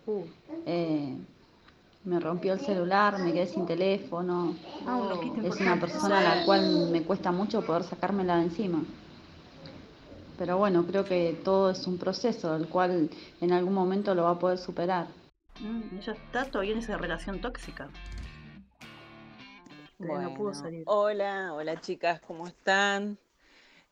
Uh. 0.07 0.25
Eh, 0.67 1.17
me 2.05 2.19
rompió 2.19 2.53
el 2.55 2.61
celular, 2.61 3.19
me 3.19 3.33
quedé 3.33 3.47
sin 3.47 3.67
teléfono. 3.67 4.55
Ah, 4.87 5.21
es 5.43 5.61
una 5.61 5.79
persona 5.79 6.19
a 6.21 6.37
la 6.37 6.45
cual 6.45 6.91
me 6.91 7.03
cuesta 7.03 7.31
mucho 7.31 7.63
poder 7.63 7.83
sacármela 7.83 8.37
de 8.37 8.45
encima. 8.45 8.83
Pero 10.41 10.57
bueno, 10.57 10.87
creo 10.87 11.05
que 11.05 11.39
todo 11.45 11.71
es 11.71 11.87
un 11.87 11.99
proceso, 11.99 12.57
el 12.57 12.67
cual 12.67 13.11
en 13.43 13.53
algún 13.53 13.75
momento 13.75 14.15
lo 14.15 14.23
va 14.23 14.31
a 14.31 14.39
poder 14.39 14.57
superar. 14.57 15.07
Mm, 15.61 15.99
ella 15.99 16.15
está 16.15 16.47
todavía 16.47 16.73
en 16.73 16.79
esa 16.79 16.97
relación 16.97 17.43
tóxica. 17.43 17.91
no 19.99 20.35
pudo 20.35 20.55
salir. 20.55 20.83
Hola, 20.87 21.53
hola 21.53 21.79
chicas, 21.83 22.23
¿cómo 22.23 22.47
están? 22.47 23.19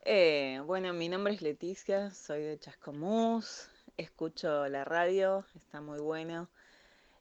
Eh, 0.01 0.59
bueno, 0.65 0.91
mi 0.91 1.07
nombre 1.07 1.35
es 1.35 1.43
Leticia, 1.43 2.09
soy 2.09 2.41
de 2.41 2.57
Chascomús, 2.57 3.69
escucho 3.95 4.67
la 4.69 4.83
radio, 4.83 5.45
está 5.53 5.81
muy 5.81 5.99
bueno. 5.99 6.49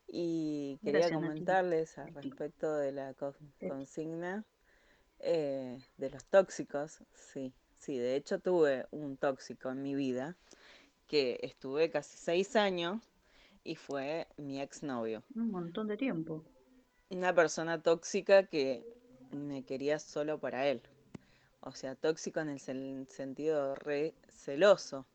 Y 0.06 0.78
quería 0.82 1.12
comentarles 1.12 1.98
al 1.98 2.14
respecto 2.14 2.76
de 2.76 2.92
la 2.92 3.12
consigna 3.60 4.46
eh, 5.18 5.78
de 5.98 6.08
los 6.08 6.24
tóxicos. 6.24 7.02
Sí, 7.12 7.52
sí, 7.78 7.98
de 7.98 8.16
hecho 8.16 8.38
tuve 8.38 8.86
un 8.90 9.16
tóxico 9.16 9.70
en 9.70 9.82
mi 9.82 9.94
vida 9.94 10.36
que 11.06 11.38
estuve 11.42 11.90
casi 11.90 12.18
seis 12.18 12.56
años 12.56 13.02
y 13.64 13.76
fue 13.76 14.26
mi 14.36 14.60
exnovio. 14.60 15.22
Un 15.34 15.50
montón 15.50 15.86
de 15.88 15.96
tiempo. 15.96 16.44
Una 17.10 17.34
persona 17.34 17.80
tóxica 17.82 18.44
que 18.44 18.84
me 19.30 19.64
quería 19.64 19.98
solo 19.98 20.38
para 20.38 20.66
él 20.66 20.82
o 21.60 21.72
sea, 21.72 21.94
tóxico 21.94 22.40
en 22.40 22.48
el 22.48 22.60
sentido 23.08 23.74
re 23.74 24.14
celoso, 24.28 25.06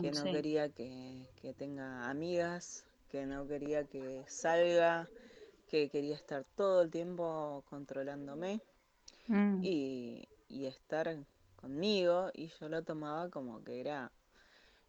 que 0.00 0.10
no 0.10 0.24
quería 0.24 0.68
que, 0.68 1.26
tenga 1.56 2.08
amigas, 2.08 2.84
que 3.10 3.26
no 3.26 3.46
quería 3.46 3.84
que 3.84 4.22
salga, 4.26 5.08
que 5.68 5.88
quería 5.88 6.14
estar 6.14 6.44
todo 6.56 6.82
el 6.82 6.90
tiempo 6.90 7.64
controlándome 7.68 8.60
mm. 9.26 9.60
y, 9.62 10.28
estar 10.50 11.16
conmigo 11.62 12.30
y 12.34 12.48
yo 12.60 12.68
lo 12.68 12.82
tomaba 12.82 13.30
como 13.30 13.64
que 13.64 13.80
era 13.80 14.12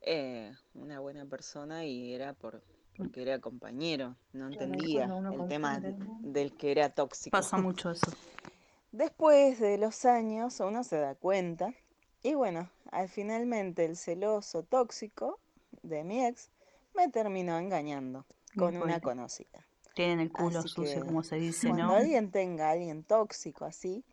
eh, 0.02 0.52
una 0.74 1.00
buena 1.00 1.26
persona 1.26 1.86
y 1.86 2.14
era 2.14 2.34
por 2.34 2.62
porque 2.96 3.24
era 3.24 3.40
compañero, 3.40 4.16
no 4.34 4.48
entendía 4.48 5.06
el 5.06 5.48
tema 5.48 5.80
del 5.80 6.56
que 6.56 6.72
era 6.72 6.90
tóxico. 6.90 7.32
Pasa 7.32 7.58
mucho 7.58 7.90
eso. 7.90 8.12
Después 8.92 9.60
de 9.60 9.80
los 9.80 10.06
años 10.06 10.60
uno 10.60 10.84
se 10.84 10.98
da 10.98 11.16
cuenta 11.16 11.74
y 12.22 12.36
bueno, 12.36 12.70
al 12.92 13.10
finalmente 13.10 13.86
el 13.86 13.98
celoso 13.98 14.62
tóxico 14.62 15.40
de 15.82 16.04
mi 16.04 16.24
ex 16.24 16.52
me 16.94 17.10
terminó 17.10 17.58
engañando 17.58 18.28
con 18.56 18.78
una 18.78 19.00
conocida. 19.00 19.66
Tienen 19.96 20.20
el 20.20 20.32
culo 20.32 20.62
sucio, 20.62 21.06
como 21.06 21.24
se 21.24 21.38
dice, 21.38 21.68
cuando 21.68 21.88
¿no? 21.88 21.96
alguien 21.96 22.30
tenga 22.30 22.70
a 22.70 22.72
alguien 22.72 23.04
tóxico 23.04 23.66
así, 23.66 24.06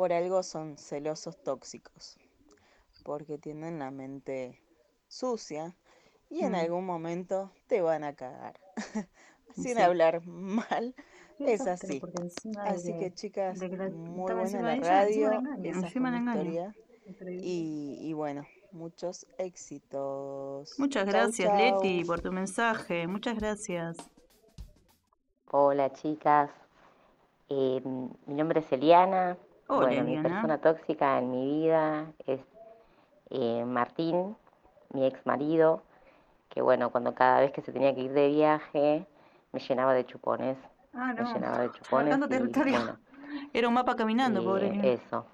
por 0.00 0.14
algo 0.14 0.42
son 0.42 0.78
celosos 0.78 1.36
tóxicos, 1.42 2.16
porque 3.04 3.36
tienen 3.36 3.80
la 3.80 3.90
mente 3.90 4.58
sucia 5.08 5.76
y 6.30 6.40
en 6.40 6.52
mm. 6.52 6.54
algún 6.54 6.86
momento 6.86 7.52
te 7.66 7.82
van 7.82 8.04
a 8.04 8.14
cagar, 8.14 8.58
sin 9.54 9.78
hablar 9.78 10.26
mal 10.26 10.94
es 11.38 11.66
así. 11.66 12.00
Así 12.60 12.96
que 12.96 13.12
chicas, 13.12 13.60
muy 13.92 14.32
buena 14.32 14.62
la 14.62 14.76
radio, 14.76 15.32
esa 15.64 17.30
Y, 17.32 17.98
y 18.00 18.14
bueno, 18.14 18.46
muchos 18.72 19.26
éxitos. 19.36 20.78
Muchas 20.78 21.04
gracias, 21.04 21.54
Leti, 21.58 22.06
por 22.06 22.22
tu 22.22 22.32
mensaje. 22.32 23.06
Muchas 23.06 23.38
gracias. 23.38 23.98
Hola, 25.50 25.92
chicas. 25.92 26.50
Eh, 27.50 27.82
mi 27.84 28.34
nombre 28.34 28.60
es 28.60 28.72
Eliana. 28.72 29.36
Bueno, 29.76 30.04
mi 30.04 30.20
persona 30.20 30.58
tóxica 30.58 31.18
en 31.18 31.30
mi 31.30 31.60
vida 31.60 32.06
es 32.26 32.40
eh, 33.30 33.64
Martín, 33.64 34.36
mi 34.92 35.06
ex 35.06 35.24
marido, 35.24 35.82
que 36.48 36.62
bueno, 36.62 36.90
cuando 36.90 37.14
cada 37.14 37.40
vez 37.40 37.52
que 37.52 37.62
se 37.62 37.72
tenía 37.72 37.94
que 37.94 38.02
ir 38.02 38.12
de 38.12 38.28
viaje 38.28 39.06
me 39.52 39.60
llenaba 39.60 39.94
de 39.94 40.04
chupones. 40.06 40.56
Ah, 40.92 41.12
no. 41.12 41.32
llenaba 41.32 41.58
de 41.58 41.70
chupones. 41.72 42.18
Era 43.52 43.68
un 43.68 43.74
mapa 43.74 43.94
caminando, 43.96 44.42
pobre. 44.42 44.92
Eso. 44.92 45.24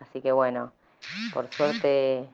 Así 0.00 0.20
que 0.20 0.32
bueno, 0.32 0.72
por 1.32 1.48
suerte 1.48 2.28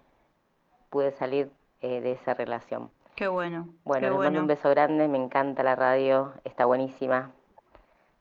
pude 0.88 1.12
salir 1.12 1.50
eh, 1.80 2.00
de 2.00 2.12
esa 2.12 2.34
relación. 2.34 2.90
Qué 3.16 3.28
bueno. 3.28 3.68
Bueno, 3.84 4.08
les 4.08 4.18
mando 4.18 4.40
un 4.40 4.46
beso 4.46 4.70
grande, 4.70 5.08
me 5.08 5.18
encanta 5.18 5.62
la 5.62 5.76
radio, 5.76 6.32
está 6.44 6.64
buenísima. 6.64 7.32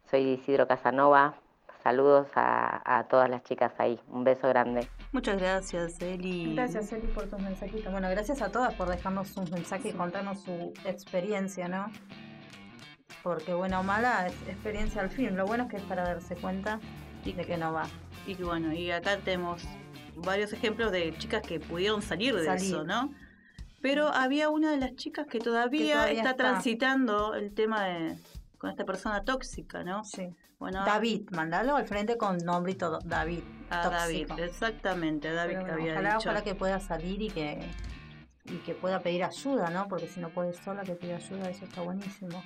Soy 0.09 0.21
Isidro 0.21 0.67
Casanova. 0.67 1.35
Saludos 1.83 2.27
a, 2.35 2.99
a 2.99 3.07
todas 3.07 3.29
las 3.29 3.43
chicas 3.43 3.73
ahí. 3.77 3.99
Un 4.09 4.23
beso 4.23 4.47
grande. 4.49 4.87
Muchas 5.11 5.39
gracias, 5.39 5.99
Eli. 6.01 6.55
Gracias, 6.55 6.91
Eli, 6.91 7.07
por 7.07 7.27
tus 7.27 7.39
mensajitos. 7.39 7.91
Bueno, 7.91 8.09
gracias 8.09 8.41
a 8.41 8.51
todas 8.51 8.73
por 8.73 8.89
dejarnos 8.89 9.29
sus 9.29 9.49
mensajes 9.51 9.93
y 9.93 9.97
contarnos 9.97 10.41
su 10.41 10.73
experiencia, 10.85 11.67
¿no? 11.67 11.87
porque 13.23 13.53
buena 13.53 13.79
o 13.79 13.83
mala 13.83 14.27
es 14.27 14.33
experiencia 14.47 15.01
al 15.01 15.09
fin. 15.09 15.35
Lo 15.35 15.45
bueno 15.45 15.63
es 15.63 15.69
que 15.69 15.77
es 15.77 15.83
para 15.83 16.03
darse 16.03 16.35
cuenta 16.35 16.79
y 17.25 17.33
de 17.33 17.45
que 17.45 17.57
no 17.57 17.73
va. 17.73 17.87
Y 18.25 18.35
bueno, 18.35 18.73
y 18.73 18.91
acá 18.91 19.17
tenemos 19.17 19.63
varios 20.15 20.53
ejemplos 20.53 20.91
de 20.91 21.15
chicas 21.17 21.41
que 21.41 21.59
pudieron 21.59 22.01
salir 22.01 22.35
de 22.35 22.53
eso, 22.55 22.83
¿no? 22.83 23.13
Pero 23.81 24.07
había 24.07 24.49
una 24.49 24.71
de 24.71 24.77
las 24.77 24.95
chicas 24.95 25.25
que 25.27 25.39
todavía, 25.39 26.11
está, 26.11 26.35
transitando 26.35 27.33
el 27.33 27.53
tema 27.53 27.85
de 27.85 28.17
con 28.59 28.69
esta 28.69 28.85
persona 28.85 29.23
tóxica, 29.23 29.83
¿no? 29.83 30.03
Sí. 30.03 30.35
Bueno, 30.59 30.83
David, 30.85 31.29
mandalo 31.31 31.77
al 31.77 31.87
frente 31.87 32.17
con 32.17 32.37
nombre 32.37 32.73
y 32.73 32.75
todo. 32.75 32.99
David. 33.03 33.39
A 33.69 33.89
David, 33.89 34.27
exactamente, 34.37 35.31
David 35.31 35.59
que 35.59 35.71
había 35.71 35.93
ojalá, 35.93 36.09
dicho. 36.15 36.29
Ojalá 36.29 36.43
que 36.43 36.53
pueda 36.53 36.79
salir 36.79 37.21
y 37.21 37.29
que 37.29 37.59
y 38.45 38.57
que 38.57 38.73
pueda 38.73 38.99
pedir 38.99 39.23
ayuda, 39.23 39.69
¿no? 39.69 39.87
Porque 39.87 40.07
si 40.07 40.19
no 40.19 40.29
puede 40.29 40.53
sola 40.53 40.83
que 40.83 40.95
pida 40.95 41.15
ayuda, 41.17 41.49
eso 41.49 41.65
está 41.65 41.81
buenísimo. 41.81 42.43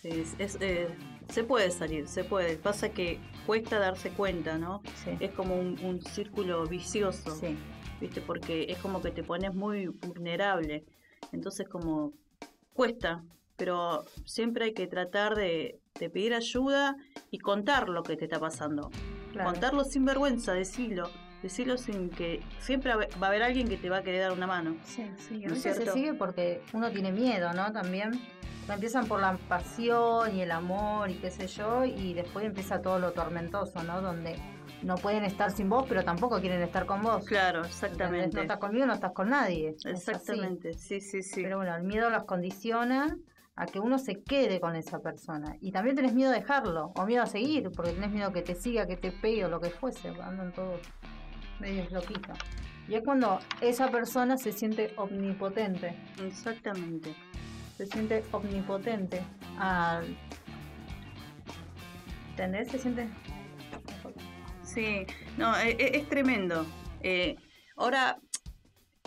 Sí, 0.00 0.24
es, 0.38 0.56
eh, 0.60 0.88
se 1.28 1.44
puede 1.44 1.70
salir, 1.70 2.08
se 2.08 2.24
puede. 2.24 2.56
Pasa 2.56 2.90
que 2.90 3.18
cuesta 3.46 3.78
darse 3.78 4.10
cuenta, 4.10 4.56
¿no? 4.58 4.82
Sí. 5.04 5.16
Es 5.18 5.32
como 5.32 5.56
un, 5.56 5.78
un 5.82 6.00
círculo 6.02 6.66
vicioso, 6.66 7.34
Sí, 7.36 7.56
¿viste? 8.00 8.20
Porque 8.20 8.66
es 8.68 8.78
como 8.78 9.02
que 9.02 9.10
te 9.10 9.22
pones 9.22 9.54
muy 9.54 9.86
vulnerable. 9.88 10.84
Entonces 11.32 11.68
como 11.68 12.12
cuesta, 12.72 13.22
pero 13.60 14.06
siempre 14.24 14.64
hay 14.64 14.72
que 14.72 14.86
tratar 14.86 15.34
de, 15.34 15.78
de 15.98 16.08
pedir 16.08 16.32
ayuda 16.32 16.96
y 17.30 17.38
contar 17.38 17.90
lo 17.90 18.02
que 18.02 18.16
te 18.16 18.24
está 18.24 18.40
pasando. 18.40 18.90
claro. 19.32 19.50
Contarlo 19.50 19.84
sin 19.84 20.06
vergüenza, 20.06 20.54
decirlo. 20.54 21.10
Decirlo 21.42 21.76
sin 21.76 22.08
que... 22.08 22.40
Siempre 22.58 22.94
va 22.94 23.06
a 23.20 23.26
haber 23.26 23.42
alguien 23.42 23.68
que 23.68 23.76
te 23.76 23.90
va 23.90 23.98
a 23.98 24.02
querer 24.02 24.22
dar 24.22 24.32
una 24.32 24.46
mano. 24.46 24.76
Sí, 24.84 25.04
sí, 25.18 25.40
¿No 25.40 25.52
a 25.52 25.56
es 25.56 25.64
veces 25.64 25.76
se 25.76 25.92
sigue 25.92 26.14
porque 26.14 26.62
uno 26.72 26.90
tiene 26.90 27.12
miedo, 27.12 27.52
¿no? 27.52 27.70
También 27.70 28.18
empiezan 28.66 29.06
por 29.06 29.20
la 29.20 29.36
pasión 29.48 30.34
y 30.34 30.40
el 30.40 30.52
amor 30.52 31.10
y 31.10 31.16
qué 31.16 31.30
sé 31.30 31.46
yo, 31.46 31.84
y 31.84 32.14
después 32.14 32.46
empieza 32.46 32.80
todo 32.80 32.98
lo 32.98 33.12
tormentoso, 33.12 33.82
¿no? 33.82 34.00
Donde 34.00 34.36
no 34.82 34.94
pueden 34.94 35.24
estar 35.24 35.50
sin 35.50 35.68
vos, 35.68 35.84
pero 35.88 36.02
tampoco 36.04 36.40
quieren 36.40 36.62
estar 36.62 36.86
con 36.86 37.02
vos. 37.02 37.26
Claro, 37.26 37.64
exactamente. 37.64 38.36
No 38.36 38.42
estás 38.42 38.58
conmigo, 38.58 38.86
no 38.86 38.94
estás 38.94 39.12
con 39.12 39.28
nadie. 39.28 39.70
Es. 39.76 39.84
Exactamente, 39.84 40.72
sí, 40.74 41.00
sí, 41.00 41.22
sí. 41.22 41.42
Pero 41.42 41.58
bueno, 41.58 41.74
el 41.74 41.82
miedo 41.82 42.08
los 42.08 42.24
condiciona 42.24 43.18
a 43.60 43.66
que 43.66 43.78
uno 43.78 43.98
se 43.98 44.22
quede 44.22 44.58
con 44.58 44.74
esa 44.74 45.00
persona. 45.00 45.54
Y 45.60 45.70
también 45.70 45.94
tenés 45.94 46.14
miedo 46.14 46.30
a 46.30 46.34
dejarlo, 46.34 46.92
o 46.96 47.04
miedo 47.04 47.22
a 47.22 47.26
seguir, 47.26 47.70
porque 47.76 47.92
tenés 47.92 48.10
miedo 48.10 48.32
que 48.32 48.40
te 48.40 48.54
siga, 48.54 48.86
que 48.86 48.96
te 48.96 49.12
pegue 49.12 49.44
o 49.44 49.50
lo 49.50 49.60
que 49.60 49.68
fuese. 49.68 50.08
Andan 50.08 50.50
todos 50.52 50.80
medio 51.60 51.86
loquitos. 51.90 52.38
Y 52.88 52.94
es 52.94 53.02
cuando 53.04 53.38
esa 53.60 53.90
persona 53.90 54.38
se 54.38 54.52
siente 54.52 54.94
omnipotente. 54.96 55.94
Exactamente. 56.24 57.14
Se 57.76 57.84
siente 57.84 58.24
omnipotente. 58.32 59.20
Al... 59.58 60.16
¿Entendés? 62.30 62.68
Se 62.68 62.78
siente... 62.78 63.08
Sí, 64.62 65.04
no, 65.36 65.54
e- 65.58 65.76
e- 65.78 65.98
es, 65.98 66.08
tremendo. 66.08 66.64
Eh, 67.02 67.36
ahora, 67.76 68.18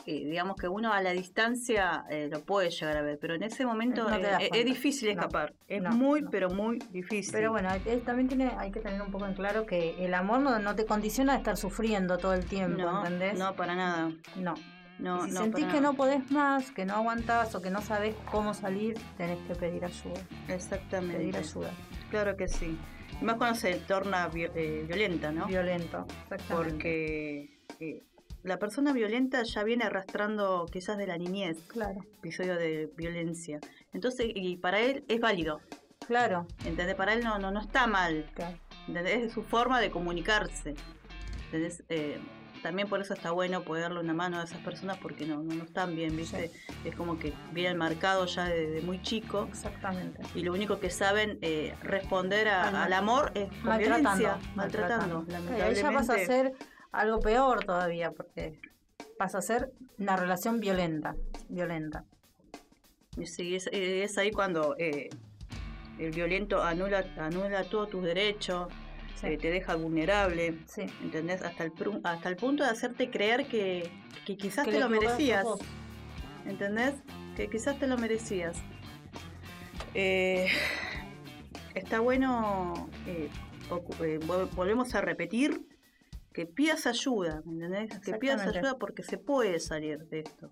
eh, 0.06 0.26
digamos 0.26 0.56
que 0.58 0.68
uno 0.68 0.92
a 0.94 1.02
la 1.02 1.12
distancia 1.12 2.06
eh, 2.10 2.28
lo 2.32 2.42
puede 2.42 2.70
llegar 2.70 2.98
a 2.98 3.02
ver, 3.02 3.18
pero 3.20 3.36
en 3.36 3.44
ese 3.44 3.66
momento 3.66 4.10
No 4.10 4.16
eh, 4.16 4.50
es, 4.54 4.66
difícil 4.66 5.10
No, 5.16 5.22
escapar. 5.22 5.54
es 5.68 5.82
no, 5.82 5.92
muy, 5.92 6.24
pero 6.30 6.50
muy 6.50 6.80
difícil. 6.92 7.32
Pero 7.34 7.52
bueno, 7.52 7.70
es- 7.86 8.04
también 8.04 8.28
tiene, 8.28 8.52
hay 8.58 8.72
que 8.72 8.80
tener 8.80 9.02
un 9.02 9.12
poco 9.12 9.26
en 9.28 9.34
claro 9.34 9.66
que 9.66 10.04
el 10.04 10.14
amor 10.14 10.40
no, 10.40 10.60
no 10.60 10.76
te 10.76 10.86
condiciona 10.86 11.34
a 11.34 11.38
estar 11.38 11.58
sufriendo 11.58 12.18
todo 12.18 12.34
el 12.34 12.46
tiempo, 12.46 12.82
no, 12.82 13.00
¿entendés? 13.06 13.38
no, 13.38 13.56
para 13.56 13.76
nada. 13.76 14.12
No. 14.36 14.54
No, 15.00 15.24
si 15.26 15.32
sentís 15.32 15.66
que 15.66 15.68
nada. 15.74 15.82
no 15.82 15.94
podés 15.96 16.30
más, 16.32 16.72
que 16.72 16.86
no 16.86 16.94
aguantás 16.94 17.56
o 17.56 17.62
que 17.62 17.72
no 17.72 17.82
sabés 17.82 18.16
cómo 18.32 18.54
salir, 18.54 18.96
tenés 19.18 19.40
que 19.48 19.56
pedir 19.56 19.84
ayuda. 19.84 20.22
Exactamente. 20.48 21.18
Pedir 21.18 21.36
ayuda. 21.36 21.72
Claro 22.12 22.38
que 22.38 22.48
sí. 22.48 22.78
Y 23.20 23.26
más 23.26 23.36
cuando 23.38 23.60
se 23.60 23.74
torna 23.76 24.28
vi- 24.28 24.48
violenta, 24.88 25.32
¿no? 25.32 25.48
Violento. 25.48 26.06
Exactamente. 26.24 26.72
Porque 26.72 27.50
eh, 27.80 28.04
la 28.44 28.60
persona 28.60 28.94
violenta 28.94 29.44
ya 29.44 29.64
viene 29.64 29.86
arrastrando 29.86 30.66
quizás 30.72 30.98
de 30.98 31.08
la 31.08 31.18
niñez 31.18 31.58
Claro, 31.68 32.02
episodio 32.18 32.56
de 32.56 32.92
violencia. 32.98 33.60
Entonces, 33.94 34.28
y 34.34 34.58
para 34.58 34.80
él 34.80 35.04
es 35.08 35.20
válido. 35.20 35.62
claro. 36.08 36.46
¿Entendés? 36.66 36.96
Para 36.96 37.14
él 37.14 37.24
no, 37.24 37.40
no, 37.40 37.52
no 37.52 37.62
está 37.62 37.88
mal. 37.88 38.30
claro. 38.34 38.58
¿Entendés? 38.88 39.28
Es 39.28 39.32
su 39.34 39.44
forma 39.44 39.80
de 39.80 39.92
comunicarse. 39.92 40.76
¿Entendés? 41.46 41.84
Eh, 41.90 42.20
también 42.62 42.88
por 42.88 43.02
eso 43.02 43.14
está 43.14 43.32
bueno 43.32 43.62
poder 43.64 43.84
darle 43.84 44.00
una 44.00 44.14
mano 44.14 44.40
a 44.40 44.44
esas 44.46 44.60
personas 44.60 44.98
porque 44.98 45.26
no, 45.26 45.44
no, 45.44 45.54
no 45.54 45.64
están 45.66 45.96
bien, 45.96 46.16
¿viste? 46.16 46.50
Es 46.86 46.96
como 46.96 47.20
que 47.20 47.34
vienen 47.52 47.78
marcados 47.78 48.36
ya 48.36 48.46
desde 48.46 48.82
muy 48.82 49.02
chico 49.02 49.48
Exactamente. 49.50 50.22
y 50.34 50.44
lo 50.44 50.54
único 50.54 50.80
que 50.80 50.90
saben 50.90 51.40
eh, 51.42 51.76
responder 51.82 52.48
a- 52.48 52.84
Al- 52.84 52.94
amor 52.94 53.32
es 53.36 53.50
Maltratando. 53.64 54.18
violencia, 54.18 54.52
maltratando. 54.56 55.26
Ahí 55.62 55.76
ya 55.76 55.92
pasa 55.92 56.14
a 56.16 56.20
ser 56.20 56.54
algo 56.94 57.20
peor 57.20 57.66
todavía, 57.66 58.12
porque 58.12 58.60
pasa 59.18 59.40
a 59.40 59.42
ser 59.42 59.72
una 59.98 60.16
relación 60.16 60.60
violenta. 60.60 61.16
Violenta. 61.50 62.06
Sí, 63.26 63.56
es, 63.56 63.68
es 63.72 64.18
ahí 64.18 64.32
cuando 64.32 64.76
eh, 64.78 65.10
el 66.00 66.12
violento 66.12 66.64
anula, 66.64 67.06
anula 67.18 67.64
todos 67.66 67.90
tus 67.90 68.04
derechos, 68.04 68.68
Sí. 69.16 69.28
eh, 69.28 69.38
te 69.38 69.52
deja 69.52 69.76
vulnerable. 69.76 70.58
Sí. 70.68 70.84
¿Entendés? 71.02 71.42
Hasta 71.44 71.64
el, 71.64 71.72
hasta 72.04 72.30
el 72.30 72.36
punto 72.36 72.64
de 72.64 72.70
hacerte 72.70 73.10
creer 73.10 73.46
que, 73.48 73.90
que 74.26 74.36
quizás 74.38 74.66
Que 74.66 74.72
te 74.74 74.80
lo 74.80 74.90
merecías. 74.90 75.46
¿Entendés? 76.46 76.94
Que 77.36 77.50
quizás 77.50 77.78
te 77.80 77.88
lo 77.88 77.98
merecías. 77.98 78.58
Eh, 79.94 80.48
está 81.76 82.00
bueno, 82.00 82.90
volvemos 84.56 84.96
a 84.96 85.02
repetir, 85.02 85.62
que 86.34 86.46
pidas 86.46 86.88
ayuda, 86.88 87.42
¿me 87.46 87.54
entendés? 87.54 88.00
Que 88.00 88.16
pidas 88.16 88.42
ayuda 88.46 88.78
porque 88.78 89.04
se 89.04 89.18
puede 89.18 89.60
salir 89.60 90.00
de 90.06 90.22
esto. 90.22 90.50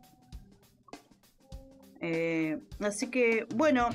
Eh, 2.00 2.60
así 2.80 3.10
que, 3.10 3.48
bueno, 3.56 3.90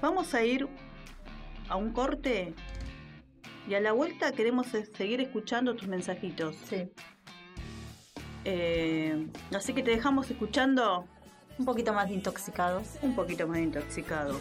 vamos 0.00 0.34
a 0.34 0.44
ir 0.44 0.68
a 1.68 1.76
un 1.76 1.92
corte 1.92 2.54
y 3.68 3.74
a 3.74 3.80
la 3.80 3.92
vuelta 3.92 4.32
queremos 4.32 4.68
seguir 4.68 5.20
escuchando 5.20 5.76
tus 5.76 5.88
mensajitos. 5.88 6.56
Sí. 6.64 6.90
Eh, 8.44 9.28
así 9.54 9.74
que 9.74 9.82
te 9.82 9.90
dejamos 9.90 10.30
escuchando 10.30 11.06
Un 11.58 11.66
poquito 11.66 11.92
más 11.92 12.08
de 12.08 12.14
intoxicados. 12.14 12.98
un 13.02 13.14
poquito 13.14 13.46
más 13.46 13.58
intoxicado. 13.58 14.40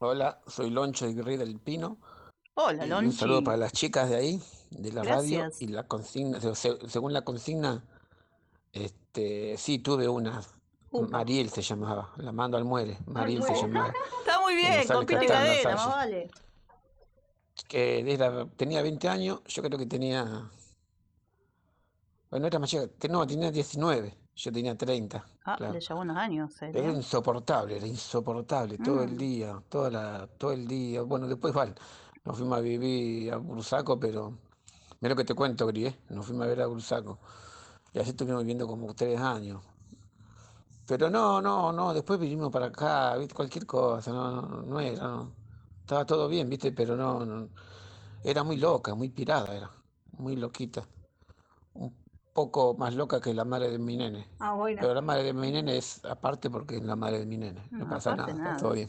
Hola, 0.00 0.40
soy 0.46 0.70
Loncho 0.70 1.06
Aguirre 1.06 1.36
del 1.36 1.58
Pino. 1.58 1.98
Hola, 2.54 2.86
y 2.86 2.88
Lonchi. 2.88 3.06
un 3.06 3.12
saludo 3.12 3.42
para 3.44 3.56
las 3.56 3.72
chicas 3.72 4.08
de 4.10 4.16
ahí, 4.16 4.42
de 4.70 4.92
la 4.92 5.02
radio. 5.02 5.40
Gracias. 5.40 5.62
Y 5.62 5.68
la 5.68 5.84
consigna, 5.84 6.40
se- 6.40 6.54
se- 6.54 6.88
según 6.88 7.12
la 7.12 7.22
consigna, 7.22 7.82
este, 8.72 9.56
sí 9.56 9.78
tuve 9.78 10.08
una 10.08 10.40
Mariel 10.90 11.50
se 11.50 11.60
llamaba, 11.60 12.12
la 12.16 12.32
mando 12.32 12.56
al 12.56 12.64
muere. 12.64 12.96
Mariel 13.06 13.42
se 13.42 13.54
llamaba. 13.54 13.92
Está 14.20 14.40
muy 14.40 14.54
bien, 14.54 14.86
con 14.88 15.04
cadena, 15.04 15.74
más 15.74 15.86
vale. 15.86 16.30
Que 17.68 18.02
tenía 18.56 18.80
20 18.82 19.08
años, 19.08 19.40
yo 19.46 19.62
creo 19.62 19.78
que 19.78 19.84
tenía. 19.86 20.48
Bueno, 22.30 22.46
era 22.46 22.58
más 22.58 22.70
chica, 22.70 22.86
no, 23.10 23.26
tenía 23.26 23.50
19, 23.50 24.16
yo 24.38 24.52
tenía 24.52 24.76
30. 24.76 25.24
Ah, 25.46 25.56
le 25.72 25.80
llevó 25.80 26.00
unos 26.00 26.16
años. 26.16 26.62
Era 26.62 26.92
insoportable, 26.92 27.76
era 27.76 27.86
insoportable, 27.86 28.78
todo 28.78 29.02
el 29.02 29.12
mm. 29.12 29.16
día, 29.16 29.62
toda 29.68 29.90
la, 29.90 30.28
todo 30.38 30.52
el 30.52 30.66
día. 30.66 31.02
Bueno, 31.02 31.26
después 31.26 31.52
igual, 31.52 31.74
nos 32.24 32.38
fuimos 32.38 32.58
a 32.58 32.60
vivir 32.60 33.32
a 33.32 33.36
Bursaco, 33.36 33.98
pero. 33.98 34.38
Mira 35.00 35.14
lo 35.14 35.16
que 35.16 35.24
te 35.24 35.34
cuento, 35.34 35.66
Gri, 35.66 35.86
¿eh? 35.86 35.98
nos 36.10 36.26
fuimos 36.26 36.44
a 36.44 36.48
ver 36.48 36.62
a 36.62 36.66
Bursaco. 36.66 37.18
Y 37.92 37.98
así 37.98 38.10
estuvimos 38.10 38.42
viviendo 38.42 38.66
como 38.66 38.94
tres 38.94 39.20
años. 39.20 39.62
Pero 40.86 41.10
no, 41.10 41.42
no, 41.42 41.72
no, 41.72 41.92
después 41.92 42.18
vinimos 42.18 42.52
para 42.52 42.66
acá, 42.66 43.16
¿viste? 43.16 43.34
cualquier 43.34 43.66
cosa, 43.66 44.12
no, 44.12 44.42
no, 44.42 44.80
era, 44.80 45.02
no. 45.02 45.32
Estaba 45.80 46.04
todo 46.06 46.28
bien, 46.28 46.48
¿viste? 46.48 46.72
Pero 46.72 46.96
no, 46.96 47.48
era 48.22 48.44
muy 48.44 48.56
loca, 48.56 48.94
muy 48.94 49.08
pirada 49.10 49.54
era, 49.54 49.70
muy 50.16 50.36
loquita. 50.36 50.86
Un 51.74 51.94
poco 52.38 52.76
más 52.78 52.94
loca 52.94 53.20
que 53.20 53.34
la 53.34 53.44
madre 53.44 53.68
de 53.68 53.78
mi 53.80 53.96
nene. 53.96 54.28
Ah, 54.38 54.54
bueno. 54.54 54.78
Pero 54.80 54.94
la 54.94 55.00
madre 55.00 55.24
de 55.24 55.32
mi 55.32 55.50
nene 55.50 55.76
es 55.76 56.04
aparte 56.04 56.48
porque 56.48 56.76
es 56.76 56.84
la 56.84 56.94
madre 56.94 57.18
de 57.18 57.26
mi 57.26 57.36
nene, 57.36 57.66
no, 57.72 57.88
pasa 57.88 58.14
nada, 58.14 58.30
está 58.30 58.56
todo 58.58 58.74
bien. 58.74 58.88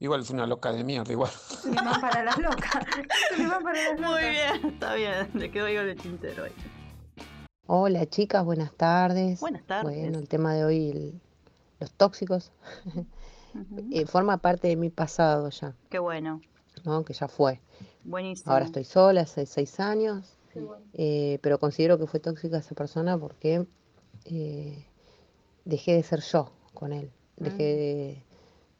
Igual 0.00 0.22
es 0.22 0.30
una 0.30 0.44
loca 0.44 0.72
de 0.72 0.82
mierda, 0.82 1.12
igual. 1.12 1.30
va 1.86 2.00
para 2.00 2.24
las 2.24 2.36
locas. 2.38 2.72
para 3.62 3.92
las 3.92 4.00
locas. 4.00 4.10
Muy 4.10 4.28
bien, 4.28 4.72
está 4.72 4.94
bien, 4.94 5.30
le 5.34 5.52
quedo 5.52 5.68
yo 5.68 5.82
el 5.82 5.96
tintero 5.96 6.42
ahí. 6.42 6.52
Hola 7.68 8.04
chicas, 8.06 8.44
buenas 8.44 8.72
tardes. 8.72 9.38
Buenas 9.38 9.64
tardes. 9.66 9.84
Bueno, 9.84 10.18
el 10.18 10.28
tema 10.28 10.54
de 10.54 10.64
hoy, 10.64 11.20
los 11.78 11.92
tóxicos, 11.92 12.50
eh, 13.92 14.04
forma 14.06 14.38
parte 14.38 14.66
de 14.66 14.74
mi 14.74 14.90
pasado 14.90 15.48
ya. 15.50 15.76
Qué 15.90 16.00
bueno. 16.00 16.40
¿no? 16.84 17.04
Que 17.04 17.12
ya 17.12 17.28
fue. 17.28 17.60
Buenísimo. 18.02 18.52
Ahora 18.52 18.64
estoy 18.64 18.84
sola, 18.84 19.20
hace 19.20 19.46
seis 19.46 19.78
años, 19.78 20.37
eh, 20.94 21.38
pero 21.42 21.58
considero 21.58 21.98
que 21.98 22.06
fue 22.06 22.20
tóxica 22.20 22.58
esa 22.58 22.74
persona 22.74 23.18
porque 23.18 23.66
eh, 24.24 24.86
dejé 25.64 25.94
de 25.94 26.02
ser 26.02 26.20
yo 26.20 26.52
con 26.74 26.92
él. 26.92 27.10
Dejé 27.36 28.24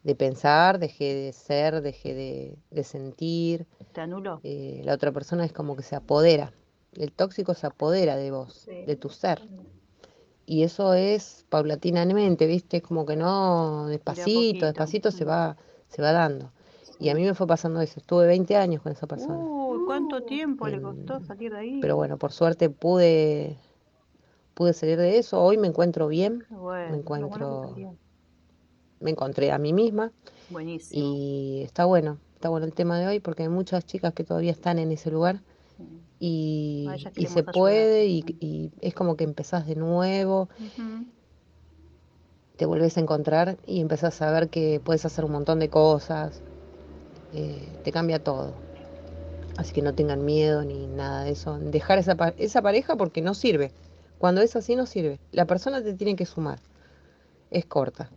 de, 0.02 0.14
pensar, 0.16 0.78
dejé 0.80 1.14
de 1.14 1.32
ser, 1.32 1.80
dejé 1.80 2.56
de, 2.70 2.84
sentir. 2.84 3.66
¿Te 3.92 4.00
anuló? 4.00 4.40
la 4.42 4.94
otra 4.94 5.12
persona 5.12 5.44
es 5.44 5.52
como 5.52 5.76
que 5.76 5.82
se 5.82 5.94
apodera 5.94 6.52
el 6.98 7.12
tóxico 7.12 7.54
se 7.54 7.66
apodera 7.66 8.16
de 8.16 8.30
vos, 8.30 8.66
de 8.66 8.96
tu 8.96 9.08
ser. 9.08 9.40
Y 10.46 10.62
eso 10.62 10.94
es 10.94 11.44
paulatinamente, 11.48 12.46
¿viste? 12.46 12.80
Como 12.80 13.04
que 13.04 13.16
no, 13.16 13.86
despacito, 13.86 14.66
despacito 14.66 15.10
se 15.10 15.24
va, 15.24 15.56
se 15.88 16.00
va 16.00 16.12
dando. 16.12 16.50
Y 16.98 17.10
a 17.10 17.14
mí 17.14 17.22
me 17.22 17.34
fue 17.34 17.46
pasando 17.46 17.80
eso. 17.80 18.00
Estuve 18.00 18.26
20 18.26 18.56
años 18.56 18.82
con 18.82 18.92
esa 18.92 19.06
persona. 19.06 19.38
Uy, 19.38 19.57
¿cuánto 19.88 20.22
tiempo 20.22 20.68
le 20.68 20.82
costó 20.82 21.18
salir 21.20 21.52
de 21.52 21.58
ahí? 21.58 21.78
Pero 21.80 21.96
bueno, 21.96 22.18
por 22.18 22.32
suerte 22.32 22.68
pude 22.68 23.56
pude 24.52 24.74
salir 24.74 24.98
de 24.98 25.18
eso. 25.18 25.42
Hoy 25.42 25.56
me 25.56 25.66
encuentro 25.66 26.08
bien. 26.08 26.44
me 26.50 26.96
encuentro 26.96 27.74
me 29.00 29.10
encontré 29.10 29.50
a 29.50 29.58
mí 29.58 29.72
misma. 29.72 30.12
Buenísimo. 30.50 31.00
Y 31.02 31.62
está 31.64 31.86
bueno, 31.86 32.18
está 32.34 32.50
bueno 32.50 32.66
el 32.66 32.74
tema 32.74 32.98
de 32.98 33.06
hoy 33.06 33.20
porque 33.20 33.44
hay 33.44 33.48
muchas 33.48 33.86
chicas 33.86 34.12
que 34.12 34.24
todavía 34.24 34.52
están 34.52 34.78
en 34.78 34.92
ese 34.92 35.10
lugar 35.10 35.40
y, 36.20 36.88
se 37.28 37.44
puede 37.44 38.06
y, 38.06 38.72
es 38.80 38.92
como 38.92 39.16
que 39.16 39.24
empezás 39.24 39.66
de 39.66 39.76
nuevo, 39.76 40.48
te 42.56 42.66
vuelves 42.66 42.96
a 42.96 43.00
encontrar 43.00 43.56
y 43.66 43.80
empezás 43.80 44.20
a 44.20 44.30
ver 44.32 44.48
que 44.48 44.80
puedes 44.84 45.04
hacer 45.04 45.24
un 45.24 45.30
montón 45.30 45.60
de 45.60 45.70
cosas, 45.70 46.42
eh, 47.32 47.68
te 47.84 47.92
cambia 47.92 48.18
todo. 48.18 48.67
Así 49.58 49.72
que 49.72 49.82
no 49.82 49.92
tengan 49.92 50.24
miedo 50.24 50.64
ni 50.64 50.86
nada 50.86 51.24
de 51.24 51.32
eso. 51.32 51.58
Dejar 51.58 51.98
esa, 51.98 52.14
esa 52.38 52.62
pareja 52.62 52.94
porque 52.94 53.20
no 53.20 53.34
sirve. 53.34 53.72
Cuando 54.18 54.40
es 54.40 54.54
así 54.54 54.76
no 54.76 54.86
sirve. 54.86 55.18
La 55.32 55.46
persona 55.46 55.82
te 55.82 55.94
tiene 55.94 56.14
que 56.14 56.26
sumar. 56.26 56.60
Es 57.50 57.66
corta. 57.66 58.08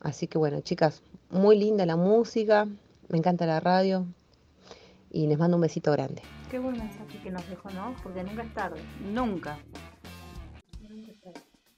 Así 0.00 0.26
que 0.26 0.38
bueno, 0.38 0.62
chicas, 0.62 1.02
muy 1.28 1.58
linda 1.58 1.84
la 1.84 1.96
música, 1.96 2.66
me 3.10 3.18
encanta 3.18 3.44
la 3.44 3.60
radio 3.60 4.06
y 5.10 5.26
les 5.26 5.38
mando 5.38 5.58
un 5.58 5.60
besito 5.60 5.92
grande. 5.92 6.22
Qué 6.50 6.58
buen 6.58 6.78
mensaje 6.78 7.20
que 7.22 7.30
nos 7.30 7.46
dejó, 7.50 7.68
¿no? 7.68 7.94
Porque 8.02 8.24
nunca 8.24 8.42
es 8.42 8.54
tarde. 8.54 8.80
Nunca. 9.12 9.58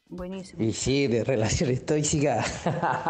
Buenísimo. 0.08 0.62
Y 0.62 0.72
sí, 0.72 1.08
de 1.08 1.24
relaciones 1.24 1.84
tóxicas. 1.84 2.64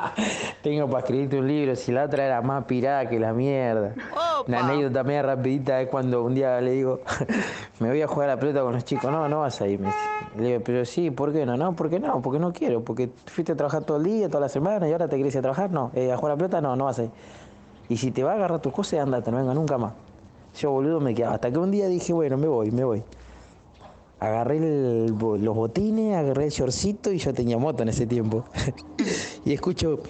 Tengo 0.63 0.89
para 0.89 1.01
escribirte 1.01 1.39
un 1.39 1.47
libro. 1.47 1.77
Si 1.77 1.93
la 1.93 2.05
otra 2.05 2.25
era 2.25 2.41
más 2.41 2.65
pirada 2.65 3.07
que 3.07 3.21
la 3.21 3.35
mierda. 3.35 3.95
Una 4.49 4.67
anécdota 4.67 5.05
media 5.05 5.23
rapidita 5.23 5.83
es 5.83 5.91
cuando 5.91 6.25
un 6.25 6.35
día 6.35 6.59
le 6.63 6.71
digo, 6.71 7.01
me 7.81 7.91
voy 7.91 8.01
a 8.01 8.07
jugar 8.09 8.31
a 8.31 8.35
la 8.37 8.41
pelota 8.41 8.63
con 8.63 8.73
los 8.73 8.85
chicos. 8.87 9.13
No, 9.13 9.29
no 9.29 9.41
vas 9.41 9.61
a 9.61 9.69
ir. 9.69 9.79
Le 10.39 10.47
digo, 10.47 10.61
pero 10.65 10.87
sí, 10.87 11.11
¿por 11.11 11.35
qué 11.35 11.45
no? 11.45 11.59
No, 11.59 11.77
¿por 11.77 11.91
qué 11.91 12.01
no? 12.01 12.23
Porque 12.23 12.39
no 12.39 12.51
quiero. 12.55 12.83
Porque 12.83 13.11
fuiste 13.27 13.53
a 13.53 13.57
trabajar 13.57 13.85
todo 13.85 13.99
el 13.99 14.05
día, 14.05 14.29
toda 14.29 14.41
la 14.41 14.49
semana 14.49 14.89
y 14.89 14.93
ahora 14.93 15.07
te 15.07 15.19
querés 15.19 15.35
ir 15.35 15.41
a 15.41 15.43
trabajar. 15.43 15.71
No, 15.71 15.91
eh, 15.95 16.11
a 16.13 16.17
jugar 16.17 16.33
a 16.33 16.35
la 16.37 16.39
pelota 16.39 16.61
no, 16.63 16.77
no 16.77 16.87
vas 16.87 16.99
a 16.99 17.05
ir. 17.05 17.11
Y 17.91 17.99
si 17.99 18.11
te 18.11 18.25
va 18.25 18.33
a 18.33 18.35
agarrar 18.37 18.63
tus 18.63 18.73
cosas, 18.73 19.01
andate, 19.01 19.31
no 19.31 19.37
venga 19.37 19.53
nunca 19.53 19.77
más. 19.77 19.93
Yo, 20.59 20.71
boludo, 20.71 21.01
me 21.01 21.15
quedaba. 21.15 21.35
Hasta 21.35 21.51
que 21.51 21.59
un 21.59 21.71
día 21.71 21.89
dije, 21.89 22.15
bueno, 22.15 22.39
me 22.39 22.49
voy, 22.49 22.71
me 22.71 22.85
voy. 22.85 23.03
Agarré 24.19 24.59
los 25.09 25.55
botines, 25.55 26.17
agarré 26.17 26.47
el 26.47 26.51
shortcito 26.51 27.13
y 27.13 27.19
yo 27.19 27.35
tenía 27.35 27.59
moto 27.59 27.83
en 27.83 27.91
ese 27.91 28.07
tiempo. 28.07 28.45
y 29.45 29.53
escucho. 29.53 30.01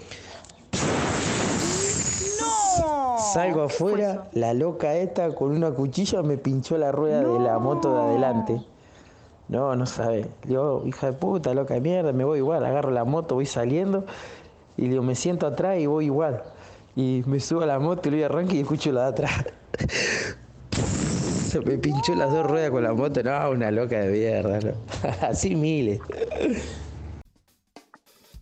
¡No! 2.41 3.19
Salgo 3.33 3.63
afuera, 3.63 4.29
la 4.33 4.55
loca 4.55 4.95
esta 4.95 5.35
con 5.35 5.51
una 5.51 5.73
cuchilla 5.73 6.23
me 6.23 6.39
pinchó 6.39 6.79
la 6.79 6.93
rueda 6.93 7.21
de 7.21 7.41
la 7.41 7.59
moto 7.59 7.93
de 7.95 8.01
adelante. 8.01 8.63
No, 9.49 9.75
no 9.75 9.87
sabe. 9.87 10.29
Digo, 10.45 10.83
hija 10.87 11.09
de 11.09 11.13
puta, 11.13 11.55
loca 11.55 11.75
de 11.75 11.81
mierda, 11.81 12.13
me 12.13 12.25
voy 12.25 12.39
igual. 12.39 12.65
Agarro 12.65 12.91
la 12.91 13.05
moto, 13.05 13.37
voy 13.37 13.47
saliendo 13.47 14.05
y 14.77 14.89
digo, 14.89 15.03
me 15.03 15.15
siento 15.15 15.47
atrás 15.47 15.79
y 15.79 15.87
voy 15.87 16.07
igual. 16.07 16.43
Y 16.95 17.23
me 17.27 17.41
subo 17.41 17.63
a 17.63 17.67
la 17.67 17.79
moto 17.79 18.09
y 18.09 18.13
lo 18.13 18.25
arranque 18.25 18.57
y 18.57 18.61
escucho 18.61 18.93
la 18.93 19.03
de 19.03 19.09
atrás. 19.09 19.45
Se 21.57 21.63
me 21.63 21.79
pinchó 21.79 22.15
las 22.15 22.31
dos 22.31 22.45
ruedas 22.45 22.71
con 22.71 22.83
la 22.83 22.93
moto, 22.93 23.23
no, 23.23 23.51
una 23.51 23.71
loca 23.71 23.99
de 23.99 24.13
mierda, 24.13 24.61
¿no? 24.61 24.73
Así 25.27 25.57
miles. 25.57 26.01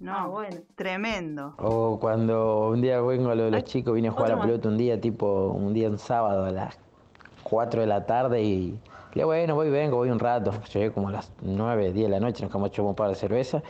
No, 0.00 0.12
ah, 0.12 0.26
bueno, 0.26 0.56
tremendo. 0.74 1.54
O 1.58 2.00
cuando 2.00 2.70
un 2.70 2.80
día 2.80 3.00
vengo 3.00 3.30
a 3.30 3.36
lo 3.36 3.44
de 3.44 3.50
los 3.52 3.62
chicos, 3.62 3.94
vine 3.94 4.08
a 4.08 4.10
jugar 4.10 4.32
a 4.32 4.34
la 4.34 4.42
pelota 4.42 4.68
un 4.68 4.76
día, 4.76 5.00
tipo, 5.00 5.50
un 5.50 5.72
día 5.72 5.86
en 5.86 5.98
sábado 5.98 6.44
a 6.44 6.50
las 6.50 6.76
4 7.44 7.82
de 7.82 7.86
la 7.86 8.04
tarde 8.04 8.42
y 8.42 8.80
le 9.12 9.22
bueno, 9.22 9.54
voy, 9.54 9.70
vengo, 9.70 9.98
voy 9.98 10.10
un 10.10 10.18
rato. 10.18 10.50
Llegué 10.72 10.90
como 10.90 11.10
a 11.10 11.12
las 11.12 11.30
9, 11.40 11.92
10 11.92 12.06
de 12.06 12.10
la 12.10 12.18
noche, 12.18 12.42
nos 12.42 12.50
quedamos 12.50 12.70
hecho 12.70 12.82
un 12.82 12.96
par 12.96 13.10
de 13.10 13.14
cerveza. 13.14 13.62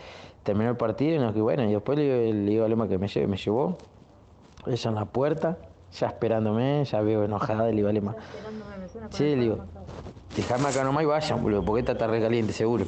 Terminó 0.43 0.71
el 0.71 0.79
partido 0.79 1.17
y 1.17 1.19
nos 1.19 1.35
bueno, 1.35 1.65
y 1.65 1.73
después 1.75 1.99
le, 1.99 2.33
digo 2.33 2.65
a 2.65 2.69
Lema 2.69 2.89
que 2.89 2.97
me 2.97 3.09
lleve, 3.09 3.27
me 3.27 3.37
llevó. 3.37 3.77
Ella 4.67 4.89
en 4.89 4.95
la 4.95 5.05
puerta, 5.05 5.59
ya 5.99 6.09
esperándome, 6.09 6.85
ya 6.85 7.01
veo 7.01 7.25
enojada, 7.25 7.67
le 7.67 7.73
digo, 7.73 7.91
Lema. 7.91 8.15
Sí, 9.11 9.37
le 9.37 9.43
digo, 9.43 9.59
dejame 10.37 10.69
acá 10.69 10.85
nomás 10.85 11.05
y 11.05 11.07
vayan, 11.07 11.43
boludo, 11.43 11.65
porque 11.65 11.81
esta 11.81 11.93
está 11.93 12.07
recaliente, 12.07 12.53
seguro. 12.53 12.85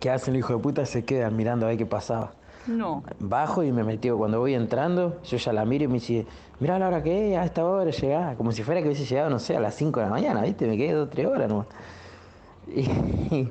¿Qué 0.00 0.10
hacen 0.10 0.36
hijo 0.36 0.54
de 0.54 0.58
puta? 0.58 0.84
Se 0.84 1.04
quedan 1.04 1.34
mirando 1.36 1.66
a 1.66 1.70
ver 1.70 1.78
qué 1.78 1.86
pasaba. 1.86 2.32
No. 2.66 3.02
Bajo 3.18 3.62
y 3.62 3.72
me 3.72 3.84
metió. 3.84 4.16
Cuando 4.18 4.38
voy 4.38 4.54
entrando, 4.54 5.22
yo 5.22 5.36
ya 5.36 5.52
la 5.52 5.64
miro 5.64 5.84
y 5.84 5.88
me 5.88 5.94
dice, 5.94 6.26
mira 6.60 6.78
la 6.78 6.88
hora 6.88 7.02
que 7.02 7.32
es, 7.32 7.38
a 7.38 7.44
esta 7.44 7.64
hora 7.64 7.90
llegaba. 7.90 8.34
Como 8.34 8.52
si 8.52 8.62
fuera 8.62 8.80
que 8.80 8.88
hubiese 8.88 9.04
llegado, 9.04 9.30
no 9.30 9.38
sé, 9.38 9.56
a 9.56 9.60
las 9.60 9.74
5 9.74 10.00
de 10.00 10.06
la 10.06 10.10
mañana, 10.10 10.42
¿viste? 10.42 10.66
Me 10.66 10.76
quedé 10.76 10.92
dos 10.92 11.08
o 11.08 11.10
tres 11.10 11.26
horas 11.26 11.48
nomás. 11.48 11.66
Y, 12.66 12.84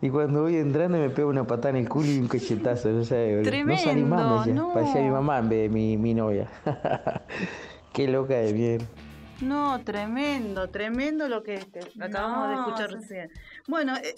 y, 0.00 0.10
cuando 0.10 0.42
voy 0.42 0.56
entrando 0.56 0.98
me 0.98 1.10
pego 1.10 1.30
una 1.30 1.46
patada 1.46 1.70
en 1.70 1.76
el 1.76 1.88
culo 1.88 2.08
y 2.08 2.18
un 2.18 2.28
cochetazo, 2.28 2.90
no 2.90 3.04
sé, 3.04 3.40
Tremendo, 3.44 3.82
no 3.82 3.90
salí 3.90 4.04
más, 4.04 4.46
no. 4.46 4.72
parecía 4.72 5.02
mi 5.02 5.10
mamá 5.10 5.38
en 5.38 5.48
vez 5.48 5.62
de 5.62 5.68
mi, 5.68 5.96
mi 5.96 6.14
novia. 6.14 6.48
Qué 7.92 8.08
loca 8.08 8.34
de 8.34 8.52
bien. 8.52 8.88
No, 9.40 9.80
tremendo, 9.80 10.68
tremendo 10.68 11.28
lo 11.28 11.42
que 11.42 11.66
acabamos 12.00 12.48
de 12.48 12.54
escuchar 12.56 12.92
recién. 12.92 13.30
Bueno, 13.66 13.96
eh, 13.96 14.14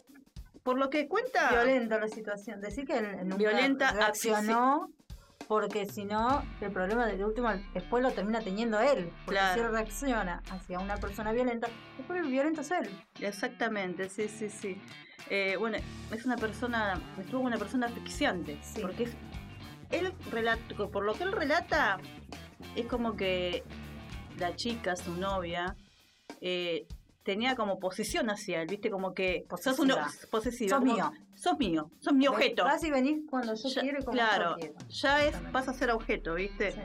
por 0.62 0.78
lo 0.78 0.90
que 0.90 1.08
cuenta... 1.08 1.50
Violenta 1.50 1.98
la 1.98 2.08
situación. 2.08 2.60
Decir 2.60 2.86
que 2.86 2.98
él 2.98 3.06
violenta 3.36 3.88
accionó 3.88 4.90
porque 5.48 5.86
si 5.86 6.04
no, 6.04 6.42
el 6.60 6.70
problema 6.70 7.06
del 7.06 7.22
último 7.24 7.50
después 7.74 8.02
lo 8.02 8.10
termina 8.12 8.40
teniendo 8.40 8.80
él. 8.80 9.12
Porque 9.24 9.40
si 9.54 9.60
él 9.60 9.70
reacciona 9.70 10.42
hacia 10.50 10.78
una 10.78 10.96
persona 10.96 11.32
violenta, 11.32 11.68
después 11.98 12.20
el 12.20 12.30
violento 12.30 12.62
es 12.62 12.70
él. 12.70 12.88
Exactamente, 13.20 14.08
sí, 14.08 14.28
sí, 14.28 14.48
sí. 14.48 14.80
Eh, 15.30 15.56
bueno, 15.58 15.78
es 16.10 16.24
una 16.24 16.36
persona, 16.36 17.00
estuvo 17.18 17.42
una 17.42 17.58
persona 17.58 17.86
asfixiante. 17.86 18.58
Porque 18.80 19.04
es, 19.04 19.16
él 19.90 20.12
relata, 20.30 20.62
por 20.88 21.04
lo 21.04 21.14
que 21.14 21.24
él 21.24 21.32
relata, 21.32 21.98
es 22.76 22.86
como 22.86 23.16
que 23.16 23.62
la 24.38 24.54
chica, 24.56 24.96
su 24.96 25.14
novia, 25.14 25.76
eh, 26.40 26.86
tenía 27.22 27.54
como 27.54 27.78
posición 27.78 28.30
hacia 28.30 28.62
él, 28.62 28.68
¿viste? 28.68 28.90
Como 28.90 29.14
que 29.14 29.46
sos 29.60 29.78
uno 29.78 29.96
posesivo. 30.30 30.70
Sos 30.70 30.82
mío. 30.82 31.12
Sos 31.34 31.58
mío, 31.58 31.90
sos 31.98 32.12
mi 32.12 32.26
objeto. 32.26 32.64
Vas 32.64 32.84
y 32.84 32.90
venís 32.90 33.22
cuando 33.28 33.54
yo 33.54 33.80
quiero 33.80 34.00
y 34.00 34.04
como 34.04 34.16
claro, 34.16 34.50
yo 34.50 34.56
quiero. 34.56 34.74
ya 34.88 35.24
es, 35.24 35.52
vas 35.52 35.68
a 35.68 35.72
ser 35.72 35.90
objeto, 35.90 36.34
¿viste? 36.34 36.72
Sí. 36.72 36.80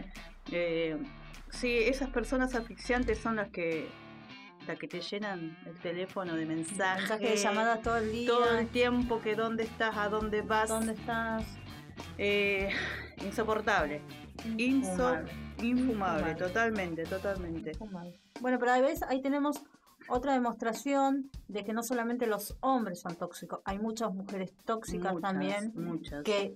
Eh, 0.51 0.97
sí, 1.49 1.77
esas 1.77 2.09
personas 2.09 2.55
asfixiantes 2.55 3.19
son 3.19 3.35
las 3.35 3.49
que 3.49 3.87
que 4.75 4.87
te 4.87 5.01
llenan 5.01 5.57
el 5.65 5.79
teléfono 5.79 6.35
de 6.35 6.45
mensajes. 6.45 7.09
Mensajes 7.09 7.29
de 7.29 7.37
llamadas 7.37 7.81
todo 7.81 7.97
el 7.97 8.11
día. 8.11 8.27
Todo 8.27 8.57
el 8.57 8.67
tiempo 8.67 9.21
que 9.21 9.35
dónde 9.35 9.63
estás, 9.63 9.95
a 9.97 10.09
dónde 10.09 10.41
vas. 10.41 10.69
¿Dónde 10.69 10.93
estás? 10.93 11.45
Eh, 12.17 12.69
insoportable. 13.23 14.01
Infumable. 14.57 15.31
infumable, 15.61 16.35
totalmente, 16.35 17.03
totalmente. 17.03 17.71
Bueno, 18.39 18.59
pero 18.59 18.71
a 18.71 18.79
veces 18.79 19.03
ahí 19.03 19.21
tenemos 19.21 19.63
otra 20.07 20.33
demostración 20.33 21.29
de 21.47 21.63
que 21.63 21.73
no 21.73 21.83
solamente 21.83 22.27
los 22.27 22.55
hombres 22.61 23.01
son 23.01 23.15
tóxicos, 23.15 23.59
hay 23.65 23.79
muchas 23.79 24.13
mujeres 24.13 24.53
tóxicas 24.65 25.19
también 25.21 25.73
muchas. 25.75 26.23
que 26.23 26.55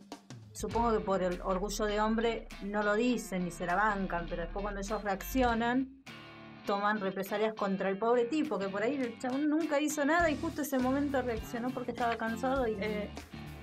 supongo 0.52 0.94
que 0.94 1.00
por 1.00 1.24
el 1.24 1.42
orgullo 1.42 1.86
de 1.86 2.00
hombre 2.00 2.48
no 2.64 2.84
lo 2.84 2.96
dicen 2.96 3.44
ni 3.44 3.52
se 3.52 3.66
la 3.66 3.76
bancan, 3.76 4.26
pero 4.30 4.44
después 4.44 4.62
cuando 4.62 4.80
ellos 4.80 5.04
reaccionan 5.04 6.04
toman 6.66 7.00
represalias 7.00 7.54
contra 7.54 7.90
el 7.90 7.98
pobre 7.98 8.26
tipo 8.26 8.60
que 8.60 8.70
por 8.70 8.84
ahí 8.84 8.96
el 8.96 9.18
chabón 9.20 9.50
nunca 9.50 9.80
hizo 9.80 10.06
nada 10.06 10.30
y 10.30 10.38
justo 10.38 10.62
ese 10.62 10.80
momento 10.80 11.22
reaccionó 11.22 11.70
porque 11.70 11.92
estaba 11.92 12.16
cansado 12.18 12.68
y 12.68 12.78
eh, 12.80 13.10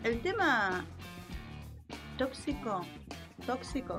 el 0.04 0.20
tema 0.20 0.84
tóxico 2.16 2.82
tóxico. 3.46 3.98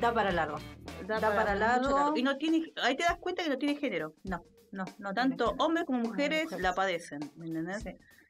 Da 0.00 0.14
para 0.14 0.30
largo. 0.30 0.58
Da, 1.06 1.20
para, 1.20 1.54
largo. 1.54 2.16
y 2.16 2.22
no 2.22 2.36
tiene 2.36 2.72
ahí 2.82 2.96
te 2.96 3.02
das 3.02 3.16
cuenta 3.18 3.42
que 3.42 3.50
no 3.50 3.58
tiene 3.58 3.76
género. 3.76 4.14
No 4.24 4.44
no, 4.72 4.84
no 4.98 5.14
tanto 5.14 5.54
hombres 5.58 5.84
como 5.86 6.00
mujeres, 6.00 6.50
la 6.58 6.74
padecen, 6.74 7.20
¿me 7.36 7.46
entendés? 7.46 7.84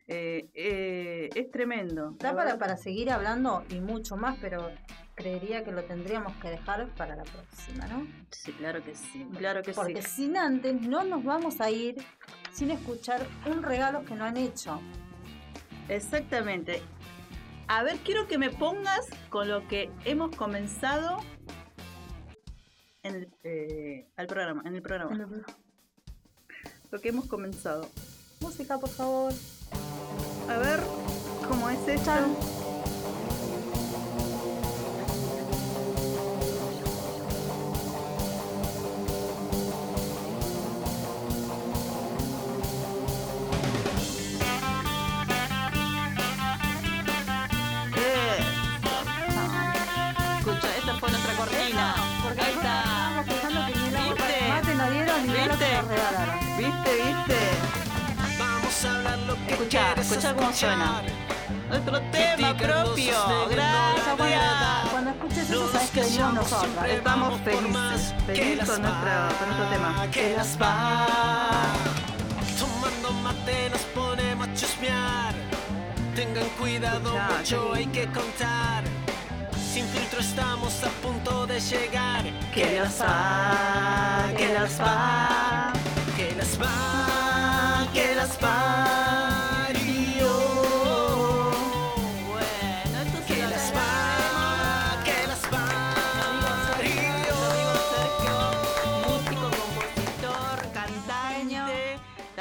Eh, 0.08 0.48
eh, 0.54 1.28
es 1.34 1.50
tremendo. 1.50 2.16
Da 2.18 2.34
para, 2.34 2.58
para 2.58 2.76
seguir 2.76 3.10
hablando 3.10 3.64
y 3.68 3.80
mucho 3.80 4.16
más, 4.16 4.38
pero 4.40 4.70
creería 5.14 5.64
que 5.64 5.72
lo 5.72 5.84
tendríamos 5.84 6.34
que 6.36 6.48
dejar 6.48 6.88
para 6.94 7.14
la 7.14 7.24
próxima, 7.24 7.86
¿no? 7.86 8.06
Sí, 8.30 8.52
claro 8.52 8.82
que 8.82 8.94
sí, 8.94 9.26
claro 9.36 9.62
que 9.62 9.72
Porque 9.72 10.00
sin 10.00 10.36
antes 10.36 10.80
no 10.80 11.04
nos 11.04 11.24
vamos 11.24 11.60
a 11.60 11.70
ir 11.70 11.96
sin 12.52 12.70
escuchar 12.70 13.26
un 13.46 13.62
regalo 13.62 14.04
que 14.04 14.14
no 14.14 14.24
han 14.24 14.36
hecho. 14.36 14.80
Exactamente. 15.88 16.82
A 17.66 17.82
ver, 17.82 17.98
quiero 17.98 18.26
que 18.26 18.38
me 18.38 18.50
pongas 18.50 19.06
con 19.28 19.48
lo 19.48 19.68
que 19.68 19.90
hemos 20.04 20.34
comenzado 20.34 21.18
en 23.02 23.14
el, 23.14 23.28
eh, 23.44 24.06
programa, 24.26 24.62
en 24.64 24.74
el 24.74 24.82
programa. 24.82 25.14
En 25.14 25.20
el 25.20 25.26
programa 25.26 25.58
lo 26.90 27.00
que 27.00 27.08
hemos 27.08 27.26
comenzado. 27.26 27.88
Música, 28.40 28.78
por 28.78 28.90
favor. 28.90 29.32
A 30.48 30.56
ver, 30.56 30.80
¿cómo 31.46 31.68
es 31.68 31.78
esta? 31.86 32.20
Escucha, 50.38 50.76
esta 50.78 50.94
fue 50.94 51.10
nuestra 51.10 51.34
cortina. 51.34 51.94
Ahí 52.38 52.54
está. 52.54 53.24
¿Viste? 53.26 54.74
no 54.74 54.90
dieron 54.90 55.26
ni 55.26 55.32
¿Viste? 55.32 55.68
¿Viste? 56.56 56.94
¿Viste? 57.04 57.38
Vamos 58.38 58.84
a 58.84 58.96
hablar 58.96 59.27
escucha, 60.08 60.34
cómo 60.34 60.52
suena. 60.52 61.02
Nuestro 61.68 62.00
tema 62.10 62.56
propio. 62.56 63.14
Gracias. 63.50 64.90
Cuando 64.90 65.10
escuches 65.10 65.50
eso 65.50 65.72
sabes 65.72 65.90
que 65.90 66.00
venimos 66.00 66.34
nosotros. 66.34 66.86
Estamos 66.88 67.40
felices. 67.42 68.14
Felices 68.26 68.68
con, 68.68 68.82
nuestra, 68.82 69.28
con 69.38 69.48
nuestro 69.48 69.66
tema. 69.70 70.06
Que 70.10 70.34
las 70.36 70.60
va. 70.60 71.06
Tomando 72.58 73.12
mate 73.22 73.70
nos 73.70 73.80
ponemos 73.82 74.48
a 74.48 74.54
chusmear. 74.54 75.34
Tengan 76.14 76.48
cuidado, 76.58 77.14
mucho 77.36 77.74
hay 77.74 77.86
que 77.86 78.06
contar. 78.06 78.84
Sin 79.72 79.86
filtro 79.86 80.20
estamos 80.20 80.82
a 80.82 80.88
punto 81.02 81.46
de 81.46 81.60
llegar. 81.60 82.24
Que 82.52 82.80
las 82.80 83.00
va, 83.00 84.32
que 84.36 84.52
las 84.52 84.80
va 84.80 85.72
que 86.18 86.34
las 86.34 86.60
va, 86.60 87.86
que 87.94 88.14
las 88.16 88.36
parió. 88.38 89.27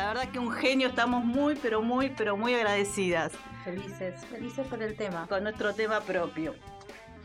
La 0.07 0.13
verdad 0.13 0.31
que 0.31 0.39
un 0.39 0.53
genio, 0.53 0.87
estamos 0.87 1.25
muy, 1.25 1.55
pero 1.55 1.81
muy, 1.81 2.09
pero 2.11 2.37
muy 2.37 2.53
agradecidas. 2.53 3.33
Felices, 3.65 4.25
felices 4.27 4.65
por 4.65 4.81
el 4.81 4.95
tema. 4.95 5.27
Con 5.27 5.43
nuestro 5.43 5.73
tema 5.73 5.99
propio. 5.99 6.55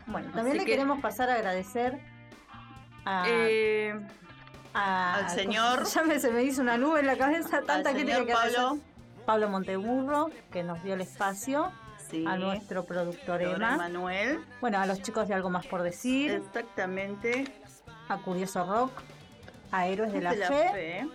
Bueno, 0.05 0.29
también 0.33 0.57
le 0.57 0.65
queremos 0.65 0.99
pasar 0.99 1.29
a 1.29 1.35
agradecer 1.35 1.97
a... 3.05 3.23
Eh, 3.25 3.97
al 4.73 5.29
señor. 5.29 5.85
Ya 5.95 6.03
me, 6.03 6.19
se 6.19 6.29
me 6.29 6.43
hizo 6.43 6.61
una 6.61 6.77
nube 6.77 6.99
en 6.99 7.07
la 7.07 7.15
cabeza, 7.15 7.61
tanta 7.61 7.93
gente 7.93 8.25
que 8.25 8.33
Pablo. 8.33 8.79
Pablo 9.25 9.47
Monteburro, 9.47 10.29
que 10.51 10.61
nos 10.63 10.83
dio 10.83 10.95
el 10.95 11.01
espacio. 11.01 11.71
a 12.27 12.35
nuestro 12.35 12.83
productor 12.83 13.43
Emma. 13.43 13.77
Manuel. 13.77 14.43
Bueno, 14.59 14.79
a 14.79 14.85
los 14.85 15.01
chicos 15.01 15.29
de 15.29 15.35
Algo 15.35 15.49
Más 15.49 15.65
por 15.67 15.83
Decir. 15.83 16.31
Exactamente. 16.31 17.45
A 18.09 18.17
Curioso 18.17 18.65
Rock. 18.65 18.91
A 19.71 19.87
Héroes 19.87 20.11
de 20.11 20.19
la, 20.19 20.33
Fe. 20.33 21.07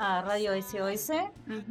A 0.00 0.22
Radio 0.22 0.52
SOS 0.62 1.10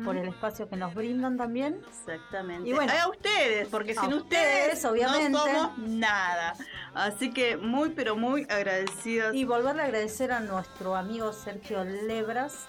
por 0.04 0.18
el 0.18 0.28
espacio 0.28 0.68
que 0.68 0.76
nos 0.76 0.94
brindan 0.94 1.38
también. 1.38 1.82
Exactamente. 1.88 2.70
Y 2.70 2.74
bueno, 2.74 2.92
a 2.92 3.08
ustedes, 3.08 3.70
porque 3.70 3.96
sin 3.96 4.14
ustedes, 4.14 4.84
obviamente 4.84 5.30
no 5.30 5.46
somos 5.46 5.78
nada. 5.78 6.54
Así 6.94 7.32
que 7.32 7.56
muy, 7.56 7.92
pero 7.92 8.18
muy 8.18 8.44
agradecidos. 8.50 9.34
Y 9.34 9.46
volverle 9.46 9.84
a 9.84 9.86
agradecer 9.86 10.34
a 10.34 10.42
nuestro 10.42 10.98
amigo 10.98 11.32
Sergio 11.32 11.86
Lebras 11.86 12.68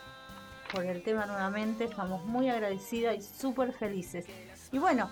por 0.72 0.84
el 0.84 1.02
tema 1.02 1.26
nuevamente. 1.26 1.84
Estamos 1.84 2.24
muy 2.24 2.48
agradecidas 2.48 3.16
y 3.16 3.22
súper 3.22 3.72
felices. 3.72 4.26
Y 4.70 4.78
bueno, 4.78 5.10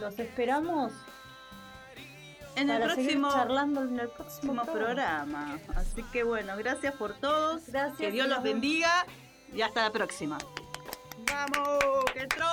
los 0.00 0.18
esperamos 0.18 0.92
en 2.56 2.70
el 2.70 2.82
próximo 2.82 3.30
charlando 3.30 3.82
en 3.82 4.00
el 4.00 4.08
próximo 4.08 4.64
programa. 4.64 5.58
Así 5.76 6.02
que 6.12 6.24
bueno, 6.24 6.56
gracias 6.56 6.94
por 6.94 7.14
todos. 7.20 7.68
Gracias. 7.68 7.98
Que 7.98 8.10
Dios 8.10 8.28
los 8.28 8.42
bendiga 8.42 9.06
y 9.52 9.62
hasta 9.62 9.82
la 9.82 9.92
próxima. 9.92 10.38
Vamos, 11.26 12.04
que 12.12 12.20
entró. 12.20 12.46